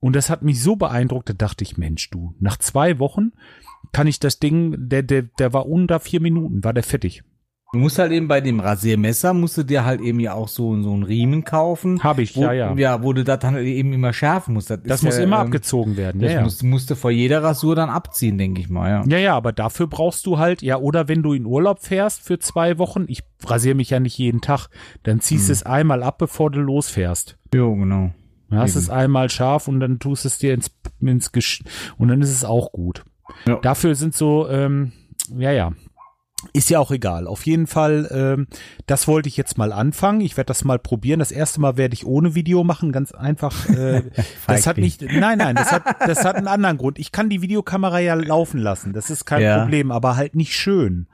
Und 0.00 0.14
das 0.14 0.28
hat 0.28 0.42
mich 0.42 0.62
so 0.62 0.76
beeindruckt, 0.76 1.30
da 1.30 1.32
dachte 1.32 1.64
ich, 1.64 1.78
Mensch, 1.78 2.10
du, 2.10 2.34
nach 2.38 2.58
zwei 2.58 2.98
Wochen 2.98 3.32
kann 3.94 4.06
ich 4.06 4.20
das 4.20 4.38
Ding, 4.38 4.74
der, 4.76 5.02
der, 5.02 5.22
der 5.22 5.52
war 5.52 5.66
unter 5.66 6.00
vier 6.00 6.20
Minuten, 6.20 6.64
war 6.64 6.74
der 6.74 6.82
fertig. 6.82 7.22
Du 7.72 7.80
musst 7.80 7.98
halt 7.98 8.12
eben 8.12 8.28
bei 8.28 8.40
dem 8.40 8.60
Rasiermesser, 8.60 9.34
musst 9.34 9.58
du 9.58 9.64
dir 9.64 9.84
halt 9.84 10.00
eben 10.00 10.20
ja 10.20 10.34
auch 10.34 10.46
so, 10.46 10.80
so 10.80 10.92
einen 10.92 11.02
Riemen 11.02 11.42
kaufen. 11.42 12.04
Habe 12.04 12.22
ich, 12.22 12.36
wo, 12.36 12.42
ja, 12.42 12.52
ja. 12.52 12.74
Ja, 12.76 13.02
wo 13.02 13.12
du 13.12 13.24
das 13.24 13.40
dann 13.40 13.56
eben 13.56 13.92
immer 13.92 14.12
schärfen 14.12 14.54
musst. 14.54 14.70
Das, 14.70 14.78
das 14.84 15.02
muss 15.02 15.16
ja, 15.16 15.24
immer 15.24 15.40
ähm, 15.40 15.46
abgezogen 15.46 15.96
werden, 15.96 16.20
ja, 16.20 16.28
Das 16.28 16.34
ja. 16.34 16.42
Musst, 16.42 16.62
musst 16.62 16.90
du 16.90 16.94
vor 16.94 17.10
jeder 17.10 17.42
Rasur 17.42 17.74
dann 17.74 17.90
abziehen, 17.90 18.38
denke 18.38 18.60
ich 18.60 18.68
mal, 18.68 18.90
ja. 18.90 19.04
Ja, 19.08 19.18
ja, 19.18 19.36
aber 19.36 19.52
dafür 19.52 19.88
brauchst 19.88 20.24
du 20.26 20.38
halt, 20.38 20.62
ja, 20.62 20.76
oder 20.76 21.08
wenn 21.08 21.24
du 21.24 21.32
in 21.32 21.46
Urlaub 21.46 21.80
fährst 21.80 22.22
für 22.22 22.38
zwei 22.38 22.78
Wochen, 22.78 23.06
ich 23.08 23.24
rasiere 23.44 23.74
mich 23.74 23.90
ja 23.90 23.98
nicht 23.98 24.18
jeden 24.18 24.40
Tag, 24.40 24.68
dann 25.02 25.18
ziehst 25.18 25.46
du 25.46 25.48
hm. 25.48 25.54
es 25.54 25.62
einmal 25.64 26.04
ab, 26.04 26.18
bevor 26.18 26.52
du 26.52 26.60
losfährst. 26.60 27.38
Jo, 27.52 27.74
genau. 27.74 28.12
Dann 28.50 28.58
hast 28.60 28.76
es 28.76 28.88
einmal 28.88 29.30
scharf 29.30 29.66
und 29.66 29.80
dann 29.80 29.98
tust 29.98 30.24
es 30.26 30.38
dir 30.38 30.54
ins, 30.54 30.70
ins 31.00 31.32
Gesch 31.32 31.64
und 31.98 32.06
dann 32.06 32.22
ist 32.22 32.30
es 32.30 32.44
auch 32.44 32.70
gut. 32.70 33.04
Ja. 33.46 33.56
Dafür 33.56 33.94
sind 33.94 34.14
so, 34.14 34.48
ähm, 34.48 34.92
ja, 35.36 35.52
ja. 35.52 35.72
Ist 36.52 36.68
ja 36.68 36.78
auch 36.78 36.90
egal. 36.90 37.26
Auf 37.26 37.46
jeden 37.46 37.66
Fall, 37.66 38.08
ähm, 38.12 38.48
das 38.86 39.08
wollte 39.08 39.28
ich 39.28 39.36
jetzt 39.36 39.56
mal 39.56 39.72
anfangen. 39.72 40.20
Ich 40.20 40.36
werde 40.36 40.48
das 40.48 40.62
mal 40.64 40.78
probieren. 40.78 41.18
Das 41.18 41.32
erste 41.32 41.60
Mal 41.60 41.76
werde 41.78 41.94
ich 41.94 42.04
ohne 42.04 42.34
Video 42.34 42.64
machen, 42.64 42.92
ganz 42.92 43.12
einfach. 43.12 43.68
Äh, 43.70 44.02
das 44.46 44.66
hat 44.66 44.76
nicht, 44.76 45.00
nein, 45.00 45.38
nein, 45.38 45.56
das 45.56 45.72
hat, 45.72 45.84
das 46.06 46.24
hat 46.24 46.36
einen 46.36 46.48
anderen 46.48 46.76
Grund. 46.76 46.98
Ich 46.98 47.12
kann 47.12 47.30
die 47.30 47.40
Videokamera 47.40 47.98
ja 48.00 48.14
laufen 48.14 48.58
lassen. 48.58 48.92
Das 48.92 49.08
ist 49.10 49.24
kein 49.24 49.42
ja. 49.42 49.60
Problem, 49.60 49.90
aber 49.90 50.16
halt 50.16 50.34
nicht 50.34 50.54
schön. 50.54 51.06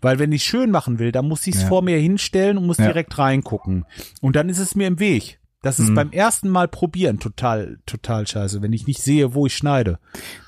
Weil 0.00 0.18
wenn 0.18 0.32
ich 0.32 0.44
schön 0.44 0.70
machen 0.70 0.98
will, 0.98 1.12
dann 1.12 1.28
muss 1.28 1.46
ich 1.46 1.56
es 1.56 1.62
ja. 1.62 1.68
vor 1.68 1.82
mir 1.82 1.98
hinstellen 1.98 2.56
und 2.56 2.66
muss 2.66 2.78
direkt 2.78 3.18
reingucken. 3.18 3.84
Und 4.20 4.36
dann 4.36 4.48
ist 4.48 4.58
es 4.58 4.74
mir 4.74 4.86
im 4.86 4.98
Weg. 5.00 5.37
Das 5.60 5.80
ist 5.80 5.90
mhm. 5.90 5.94
beim 5.96 6.10
ersten 6.12 6.48
Mal 6.48 6.68
probieren 6.68 7.18
total, 7.18 7.78
total 7.84 8.26
scheiße, 8.26 8.62
wenn 8.62 8.72
ich 8.72 8.86
nicht 8.86 9.02
sehe, 9.02 9.34
wo 9.34 9.46
ich 9.46 9.56
schneide. 9.56 9.98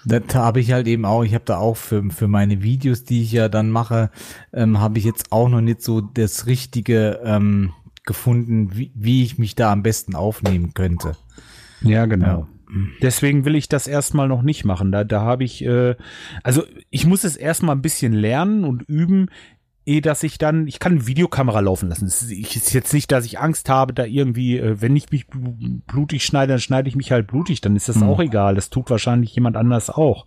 Das 0.05 0.23
habe 0.35 0.61
ich 0.61 0.71
halt 0.71 0.87
eben 0.87 1.05
auch. 1.05 1.25
Ich 1.25 1.35
habe 1.35 1.45
da 1.45 1.59
auch 1.59 1.77
für, 1.77 2.11
für 2.11 2.29
meine 2.29 2.63
Videos, 2.63 3.03
die 3.03 3.23
ich 3.23 3.33
ja 3.33 3.49
dann 3.49 3.71
mache, 3.71 4.11
ähm, 4.53 4.79
habe 4.79 4.99
ich 4.99 5.05
jetzt 5.05 5.33
auch 5.33 5.49
noch 5.49 5.61
nicht 5.61 5.83
so 5.83 6.01
das 6.01 6.47
Richtige 6.47 7.21
ähm, 7.25 7.73
gefunden, 8.05 8.77
wie, 8.77 8.93
wie 8.95 9.25
ich 9.25 9.37
mich 9.37 9.57
da 9.57 9.73
am 9.73 9.83
besten 9.83 10.15
aufnehmen 10.15 10.75
könnte. 10.75 11.17
Ja, 11.81 12.07
genau. 12.07 12.27
Ja. 12.27 12.49
Deswegen 13.03 13.45
will 13.45 13.57
ich 13.57 13.69
das 13.69 13.89
erstmal 13.89 14.29
noch 14.29 14.43
nicht 14.43 14.65
machen. 14.65 14.93
Da, 14.93 15.03
da 15.03 15.23
habe 15.23 15.43
ich, 15.43 15.65
äh, 15.65 15.97
also 16.45 16.63
ich 16.91 17.05
muss 17.05 17.25
es 17.25 17.37
erstmal 17.37 17.75
ein 17.75 17.83
bisschen 17.83 18.13
lernen 18.13 18.65
und 18.65 18.83
üben 18.83 19.27
eh, 19.87 20.01
dass 20.01 20.23
ich 20.23 20.39
dann, 20.39 20.67
ich 20.67 20.79
kann 20.79 20.93
eine 20.93 21.07
Videokamera 21.07 21.61
laufen 21.61 21.89
lassen. 21.89 22.07
Es 22.07 22.23
ist 22.23 22.73
jetzt 22.73 22.93
nicht, 22.93 23.11
dass 23.13 23.25
ich 23.25 23.39
Angst 23.39 23.69
habe, 23.69 23.93
da 23.93 24.05
irgendwie, 24.05 24.59
äh, 24.59 24.81
wenn 24.81 24.97
ich 24.97 25.11
mich 25.11 25.27
blutig 25.29 26.25
schneide, 26.25 26.55
dann 26.55 26.61
schneide 26.61 26.89
ich 26.89 26.97
mich 26.97 27.13
halt 27.13 27.27
blutig, 27.27 27.61
dann 27.61 27.77
ist 27.77 27.89
das 27.89 27.97
mhm. 27.97 28.05
auch 28.05 28.21
egal. 28.21 28.55
Das 28.55 28.71
tut 28.71 28.91
wahrscheinlich 28.91 29.35
jemand 29.35 29.57
anders 29.57 29.91
auch. 29.91 30.27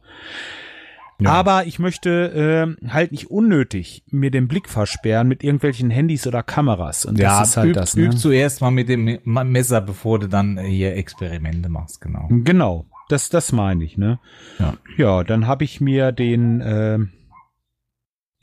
Ja. 1.19 1.31
Aber 1.31 1.65
ich 1.67 1.79
möchte 1.79 2.75
äh, 2.83 2.89
halt 2.89 3.11
nicht 3.11 3.29
unnötig 3.29 4.03
mir 4.09 4.31
den 4.31 4.47
Blick 4.47 4.67
versperren 4.67 5.27
mit 5.27 5.43
irgendwelchen 5.43 5.89
Handys 5.89 6.27
oder 6.27 6.43
Kameras. 6.43 7.05
Und 7.05 7.17
ja, 7.19 7.39
das 7.39 7.49
ist 7.49 7.57
halt 7.57 7.69
üb, 7.69 7.75
das. 7.75 7.95
Ne? 7.95 8.03
Üb 8.03 8.17
zuerst 8.17 8.61
mal 8.61 8.71
mit 8.71 8.89
dem 8.89 9.19
Messer, 9.23 9.79
bevor 9.79 10.19
du 10.19 10.27
dann 10.27 10.57
hier 10.57 10.95
Experimente 10.95 11.69
machst, 11.69 12.01
genau. 12.01 12.27
Genau, 12.29 12.85
das, 13.09 13.29
das 13.29 13.51
meine 13.51 13.83
ich, 13.83 13.97
ne? 13.97 14.19
Ja, 14.59 14.73
ja 14.97 15.23
dann 15.23 15.47
habe 15.47 15.63
ich 15.63 15.79
mir 15.79 16.11
den 16.11 16.61
äh, 16.61 16.99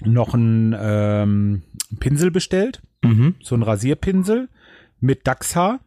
noch 0.04 0.34
einen 0.34 0.74
ähm, 0.78 1.62
Pinsel 1.98 2.30
bestellt. 2.30 2.82
Mhm. 3.02 3.34
So 3.40 3.54
ein 3.54 3.62
Rasierpinsel 3.62 4.48
mit 5.00 5.26
Dachshaar. 5.26 5.80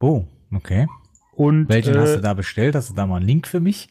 Oh, 0.00 0.24
okay. 0.52 0.86
Und, 1.32 1.68
Welchen 1.68 1.94
äh, 1.94 1.98
hast 1.98 2.16
du 2.16 2.20
da 2.20 2.34
bestellt? 2.34 2.74
Hast 2.74 2.90
du 2.90 2.94
da 2.94 3.06
mal 3.06 3.16
einen 3.16 3.26
Link 3.26 3.46
für 3.46 3.60
mich? 3.60 3.88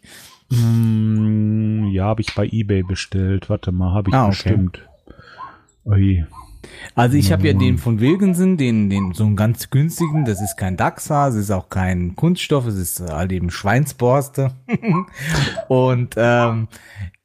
Mh, 0.49 0.57
hm, 0.57 1.85
ja, 1.91 2.05
habe 2.05 2.21
ich 2.21 2.33
bei 2.35 2.47
eBay 2.47 2.83
bestellt. 2.83 3.49
Warte 3.49 3.71
mal, 3.71 3.93
habe 3.93 4.09
ich 4.09 4.15
ah, 4.15 4.27
bestimmt. 4.27 4.87
Ui. 5.85 6.25
Also 6.95 7.17
ich 7.17 7.31
habe 7.31 7.47
ja 7.47 7.53
den 7.53 7.77
von 7.77 7.99
Wilkinson, 7.99 8.57
den, 8.57 8.89
den 8.89 9.13
so 9.13 9.23
einen 9.23 9.35
ganz 9.35 9.69
günstigen, 9.69 10.25
das 10.25 10.41
ist 10.41 10.57
kein 10.57 10.77
Dachshaar, 10.77 11.29
es 11.29 11.35
ist 11.35 11.51
auch 11.51 11.69
kein 11.69 12.15
Kunststoff, 12.15 12.65
es 12.65 12.75
ist 12.75 13.01
halt 13.01 13.31
eben 13.31 13.51
Schweinsborste. 13.51 14.51
und 15.67 16.15
ähm, 16.17 16.67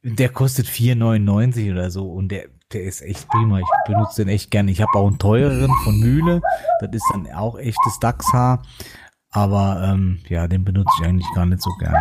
der 0.03 0.29
kostet 0.29 0.67
4,99 0.67 1.71
oder 1.71 1.91
so 1.91 2.11
und 2.11 2.29
der, 2.29 2.45
der 2.73 2.83
ist 2.83 3.01
echt 3.01 3.27
prima. 3.29 3.59
Ich 3.59 3.67
benutze 3.85 4.23
den 4.25 4.33
echt 4.33 4.49
gerne. 4.51 4.71
Ich 4.71 4.81
habe 4.81 4.93
auch 4.95 5.07
einen 5.07 5.19
teureren 5.19 5.71
von 5.83 5.99
Mühle. 5.99 6.41
Das 6.79 6.89
ist 6.93 7.05
dann 7.13 7.27
auch 7.33 7.57
echtes 7.59 7.99
Dachshaar. 7.99 8.63
Aber 9.29 9.81
ähm, 9.93 10.19
ja, 10.27 10.47
den 10.47 10.65
benutze 10.65 10.89
ich 10.99 11.07
eigentlich 11.07 11.27
gar 11.35 11.45
nicht 11.45 11.61
so 11.61 11.71
gern. 11.79 11.95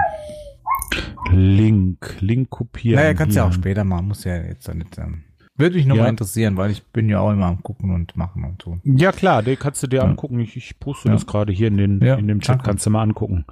Link, 1.31 2.17
Link 2.21 2.51
kopieren. 2.51 3.01
Naja, 3.01 3.15
kannst 3.15 3.37
ja 3.37 3.43
hier. 3.45 3.49
auch 3.51 3.53
später 3.53 3.85
machen, 3.85 4.09
muss 4.09 4.25
ja 4.25 4.37
jetzt 4.37 4.67
ja 4.67 4.75
nicht. 4.75 4.99
Ähm, 4.99 5.25
würde 5.57 5.77
mich 5.77 5.87
nur 5.87 5.99
Ja. 5.99 6.07
interessieren, 6.09 6.57
weil 6.57 6.71
ich 6.71 6.85
bin 6.87 7.09
ja 7.09 7.21
auch 7.21 7.31
immer 7.31 7.47
am 7.47 7.63
gucken 7.63 7.95
und 7.95 8.17
machen 8.17 8.45
und 8.45 8.59
tun. 8.59 8.81
Ja 8.85 9.13
klar, 9.13 9.43
den 9.43 9.59
kannst 9.59 9.83
du 9.83 9.87
dir 9.87 9.99
Ja. 9.99 10.03
angucken. 10.05 10.41
Ich, 10.41 10.57
ich 10.57 10.81
poste 10.81 11.09
Ja. 11.09 11.15
das 11.15 11.27
gerade 11.27 11.53
hier 11.53 11.69
in, 11.69 11.77
den, 11.77 12.01
Ja, 12.03 12.15
in 12.17 12.27
dem 12.27 12.41
Chat, 12.41 12.55
danke. 12.57 12.65
kannst 12.65 12.87
du 12.87 12.91
mal 12.91 13.03
angucken. 13.03 13.45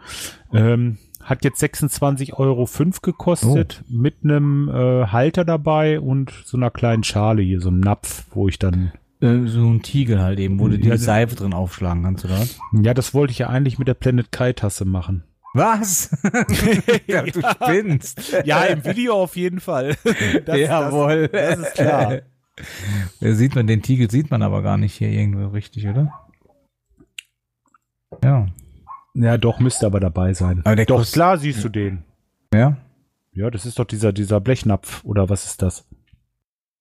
Ähm, 0.52 0.98
hat 1.28 1.44
jetzt 1.44 1.62
26,05 1.62 2.32
Euro 2.34 2.68
gekostet, 3.02 3.82
Oh. 3.88 3.92
mit 3.92 4.16
einem 4.24 4.68
äh, 4.68 5.06
Halter 5.08 5.44
dabei 5.44 6.00
und 6.00 6.32
so 6.44 6.56
einer 6.56 6.70
kleinen 6.70 7.04
Schale 7.04 7.42
hier, 7.42 7.60
so 7.60 7.68
einem 7.68 7.80
Napf, 7.80 8.24
wo 8.30 8.48
ich 8.48 8.58
dann, 8.58 8.92
Äh, 9.20 9.46
so 9.46 9.66
ein 9.68 9.82
Tiegel 9.82 10.20
halt 10.20 10.38
eben, 10.38 10.58
wo 10.58 10.68
du 10.68 10.78
die 10.78 10.88
Ja, 10.88 10.96
Seife 10.96 11.34
drin 11.36 11.52
aufschlagen 11.52 12.04
kannst, 12.04 12.24
oder? 12.24 12.46
ja, 12.72 12.94
das 12.94 13.12
wollte 13.14 13.32
ich 13.32 13.38
ja 13.40 13.48
eigentlich 13.48 13.78
mit 13.78 13.88
der 13.88 13.94
Planet 13.94 14.30
Kai 14.32 14.52
Tasse 14.52 14.84
machen. 14.84 15.24
Was? 15.54 16.10
ja, 17.06 17.22
du 17.22 17.40
spinnst. 17.40 18.36
Ja, 18.44 18.64
im 18.64 18.84
Video 18.84 19.14
auf 19.14 19.36
jeden 19.36 19.60
Fall. 19.60 19.96
Das, 20.46 20.58
Jawohl. 20.58 21.28
Das, 21.28 21.58
das 21.58 21.68
ist 21.68 21.74
klar. 21.74 22.18
Da 23.20 23.32
sieht 23.34 23.54
man, 23.54 23.66
den 23.68 23.82
Tiegel 23.82 24.10
sieht 24.10 24.30
man 24.32 24.42
aber 24.42 24.62
gar 24.62 24.78
nicht 24.78 24.94
hier 24.94 25.10
irgendwo 25.10 25.46
richtig, 25.48 25.86
oder? 25.86 26.12
Ja. 28.24 28.46
Ja, 29.14 29.36
doch, 29.38 29.58
müsste 29.58 29.86
aber 29.86 30.00
dabei 30.00 30.32
sein. 30.34 30.62
Aber 30.64 30.76
doch, 30.84 30.98
kostet- 30.98 31.14
klar 31.14 31.38
siehst 31.38 31.64
du 31.64 31.68
den. 31.68 32.04
Ja? 32.52 32.76
Ja, 33.32 33.50
das 33.50 33.66
ist 33.66 33.78
doch 33.78 33.84
dieser, 33.84 34.12
dieser 34.12 34.40
Blechnapf, 34.40 35.04
oder 35.04 35.28
was 35.28 35.44
ist 35.46 35.62
das? 35.62 35.86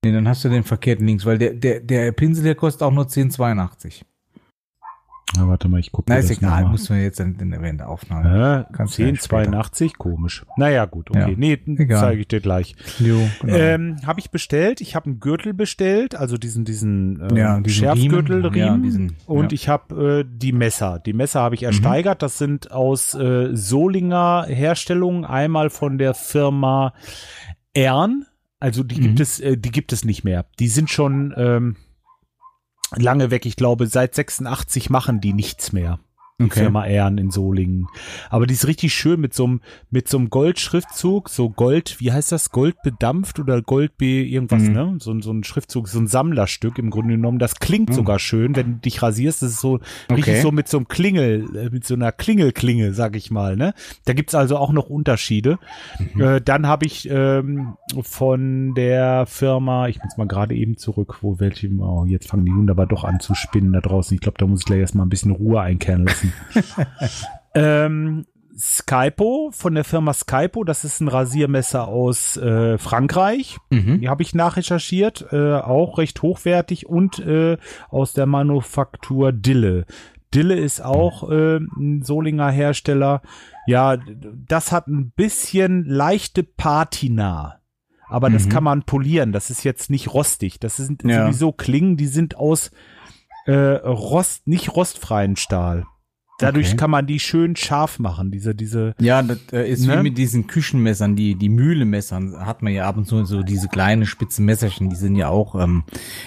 Nee, 0.04 0.12
dann 0.12 0.28
hast 0.28 0.44
du 0.46 0.50
den 0.50 0.64
verkehrten 0.64 1.06
links, 1.08 1.26
weil 1.26 1.38
der, 1.38 1.54
der, 1.54 1.80
der 1.82 2.12
Pinsel, 2.12 2.44
der 2.44 2.56
kostet 2.56 2.84
auch 2.84 2.92
nur 2.92 3.06
10,82. 3.06 4.04
Na, 5.36 5.46
warte 5.48 5.68
mal, 5.68 5.80
ich 5.80 5.92
gucke 5.92 6.10
Na, 6.12 6.18
ist 6.18 6.30
das 6.30 6.38
egal, 6.38 6.66
muss 6.66 6.90
man 6.90 7.02
jetzt 7.02 7.20
in, 7.20 7.38
in 7.38 7.78
der 7.78 7.90
Aufnahme. 7.90 8.66
Äh, 8.70 8.74
Kannst 8.74 8.98
du 8.98 9.02
ja 9.02 9.10
1082, 9.10 9.98
komisch. 9.98 10.46
Naja, 10.56 10.86
gut, 10.86 11.10
okay. 11.12 11.32
Ja, 11.32 11.36
Nee, 11.38 11.60
zeige 11.90 12.22
ich 12.22 12.28
dir 12.30 12.40
gleich. 12.40 12.76
Jo, 12.98 13.20
genau. 13.42 13.54
Ähm, 13.56 13.98
habe 14.06 14.22
ich 14.22 14.32
bestellt. 14.32 14.80
Ich 14.80 14.96
habe 14.96 15.08
einen 15.08 15.20
Gürtel 15.20 15.54
bestellt, 15.54 16.16
also 16.16 16.38
diesen 16.38 16.64
diesen 16.64 17.20
ähm, 17.30 17.36
Ja, 17.38 17.60
diesen 17.60 17.78
Schärfgürtelriemen. 17.84 18.54
Riemen. 18.54 18.58
Ja, 18.58 18.78
diesen, 18.78 19.16
und 19.26 19.52
ich 19.52 19.68
habe 19.68 20.22
äh, 20.22 20.26
die 20.28 20.54
Messer. 20.54 21.00
Die 21.06 21.14
Messer 21.14 21.42
habe 21.42 21.56
ich 21.56 21.64
ersteigert. 21.64 22.22
Das 22.22 22.38
sind 22.38 22.72
aus 22.72 23.14
äh, 23.14 23.50
Solinger 23.54 24.46
Herstellung. 24.48 25.26
Einmal 25.26 25.70
von 25.70 25.98
der 25.98 26.14
Firma 26.14 26.94
Ern. 27.74 28.26
Also 28.60 28.82
die 28.84 28.96
gibt 28.96 29.16
Mhm. 29.16 29.22
es, 29.22 29.40
äh, 29.40 29.58
die 29.58 29.72
gibt 29.72 29.92
es 29.94 30.04
nicht 30.06 30.24
mehr. 30.24 30.46
Die 30.60 30.68
sind 30.70 30.90
schon 30.90 31.34
ähm, 31.38 31.76
lange 32.96 33.32
weg. 33.32 33.46
Ich 33.46 33.56
glaube, 33.56 33.88
seit 33.88 34.16
86 34.16 34.90
machen 34.90 35.22
die 35.22 35.34
nichts 35.34 35.72
mehr. 35.74 36.00
Die 36.40 36.44
Okay. 36.46 36.60
Firma 36.60 36.86
Ehren 36.86 37.18
in 37.18 37.32
Solingen. 37.32 37.88
Aber 38.30 38.46
die 38.46 38.54
ist 38.54 38.68
richtig 38.68 38.94
schön 38.94 39.20
mit 39.20 39.34
so 39.34 39.46
einem, 39.46 39.62
mit 39.90 40.08
so 40.08 40.20
einem 40.20 40.30
Goldschriftzug, 40.30 41.30
so 41.30 41.50
Gold, 41.50 42.00
wie 42.00 42.12
heißt 42.12 42.32
das? 42.32 42.52
Gold 42.52 42.80
bedampft 42.84 43.40
oder 43.40 43.64
Gold 43.64 43.98
be 43.98 44.06
irgendwas, 44.24 44.62
Mhm. 44.62 44.72
ne? 44.74 44.96
So, 45.00 45.10
ein- 45.14 45.24
so 45.24 45.32
ein 45.32 45.44
Schriftzug, 45.44 45.88
so 45.88 45.98
ein 45.98 46.06
Sammlerstück 46.06 46.78
im 46.78 46.92
Grunde 46.92 47.16
genommen. 47.16 47.40
Das 47.40 47.56
klingt 47.60 47.90
Mhm. 47.90 47.94
sogar 47.94 48.20
schön, 48.20 48.56
wenn 48.56 48.74
du 48.74 48.80
dich 48.82 49.02
rasierst. 49.02 49.42
Das 49.42 49.50
ist 49.50 49.62
so 49.62 49.80
richtig 50.12 50.36
Okay. 50.36 50.42
so 50.42 50.52
mit 50.52 50.68
so 50.68 50.78
einem 50.78 50.88
Klingel, 50.88 51.48
äh, 51.56 51.70
mit 51.72 51.88
so 51.88 51.96
einer 51.96 52.12
Klingelklinge, 52.12 52.94
sag 52.94 53.16
ich 53.16 53.32
mal, 53.32 53.56
ne? 53.58 53.74
Da 54.06 54.14
gibt's 54.14 54.36
also 54.36 54.58
auch 54.58 54.72
noch 54.72 54.90
Unterschiede. 54.92 55.58
Mhm. 56.14 56.22
Äh, 56.22 56.42
dann 56.42 56.68
habe 56.68 56.86
ich 56.86 57.10
ähm, 57.10 57.78
von 58.04 58.76
der 58.76 59.26
Firma, 59.26 59.88
ich 59.88 59.98
muss 60.04 60.18
mal 60.18 60.28
gerade 60.28 60.54
eben 60.54 60.78
zurück, 60.78 61.18
wo 61.22 61.40
welche, 61.40 61.68
oh, 61.80 62.06
jetzt 62.06 62.28
fangen 62.30 62.46
die 62.46 62.52
Hunde 62.54 62.74
aber 62.74 62.86
doch 62.86 63.06
an 63.06 63.20
zu 63.20 63.34
spinnen 63.34 63.74
da 63.74 63.82
draußen. 63.82 64.14
Ich 64.14 64.22
glaube, 64.22 64.38
da 64.38 64.46
muss 64.46 64.60
ich 64.60 64.66
gleich 64.68 64.82
erstmal 64.82 65.04
ein 65.08 65.10
bisschen 65.10 65.32
Ruhe 65.32 65.62
einkehren 65.62 66.06
lassen. 66.06 66.27
ähm, 67.56 68.26
Skypo 68.60 69.52
von 69.54 69.76
der 69.76 69.84
Firma 69.84 70.14
Skypo, 70.14 70.64
das 70.64 70.84
ist 70.84 71.00
ein 71.00 71.08
Rasiermesser 71.10 71.88
aus 71.88 72.38
äh, 72.38 72.78
Frankreich. 72.80 73.58
Mhm. 73.70 74.02
Die 74.02 74.10
habe 74.10 74.24
ich 74.24 74.34
nachrecherchiert, 74.34 75.28
äh, 75.32 75.56
auch 75.56 75.98
recht 76.00 76.22
hochwertig 76.24 76.88
und 76.88 77.20
äh, 77.20 77.58
aus 77.90 78.14
der 78.14 78.26
Manufaktur 78.26 79.32
Dille. 79.32 79.86
Dille 80.34 80.56
ist 80.56 80.82
auch 80.84 81.30
äh, 81.30 81.58
ein 81.58 82.02
Solinger 82.04 82.50
Hersteller. 82.50 83.22
Ja, 83.68 83.98
das 83.98 84.72
hat 84.72 84.88
ein 84.88 85.12
bisschen 85.12 85.86
leichte 85.86 86.44
Patina. 86.44 87.60
Aber 88.10 88.30
das 88.30 88.46
Mhm. 88.46 88.50
kann 88.50 88.64
man 88.64 88.84
polieren. 88.84 89.34
Das 89.34 89.50
ist 89.50 89.64
jetzt 89.64 89.90
nicht 89.90 90.14
rostig. 90.14 90.60
Das 90.60 90.78
sind 90.78 91.04
Ja. 91.04 91.26
sowieso 91.26 91.52
Klingen, 91.52 91.96
die 91.98 92.08
sind 92.08 92.38
aus 92.38 92.72
äh, 93.46 93.54
Rost, 93.54 94.48
nicht 94.48 94.76
rostfreien 94.76 95.36
Stahl. 95.38 95.86
Dadurch 96.40 96.68
Okay. 96.68 96.78
kann 96.78 96.92
man 96.92 97.08
die 97.08 97.20
schön 97.20 97.56
scharf 97.56 97.98
machen. 98.00 98.30
Diese, 98.32 98.54
diese, 98.54 98.94
Ja, 99.00 99.22
das 99.24 99.40
äh, 99.52 99.68
ist 99.70 99.88
Ne? 99.88 99.98
wie 100.00 100.04
mit 100.04 100.18
diesen 100.20 100.46
Küchenmessern, 100.48 101.16
die 101.16 101.34
die 101.36 101.50
Mühlemessern 101.50 102.46
hat 102.46 102.62
man 102.62 102.74
ja 102.74 102.88
ab 102.88 102.96
und 102.98 103.06
zu 103.06 103.26
so 103.26 103.42
diese 103.42 103.68
kleinen 103.68 104.06
spitzen 104.06 104.46
Messerchen, 104.46 104.90
die 104.90 104.96
sind 104.96 105.16
ja 105.16 105.30
auch 105.30 105.56
ähm, 105.60 105.84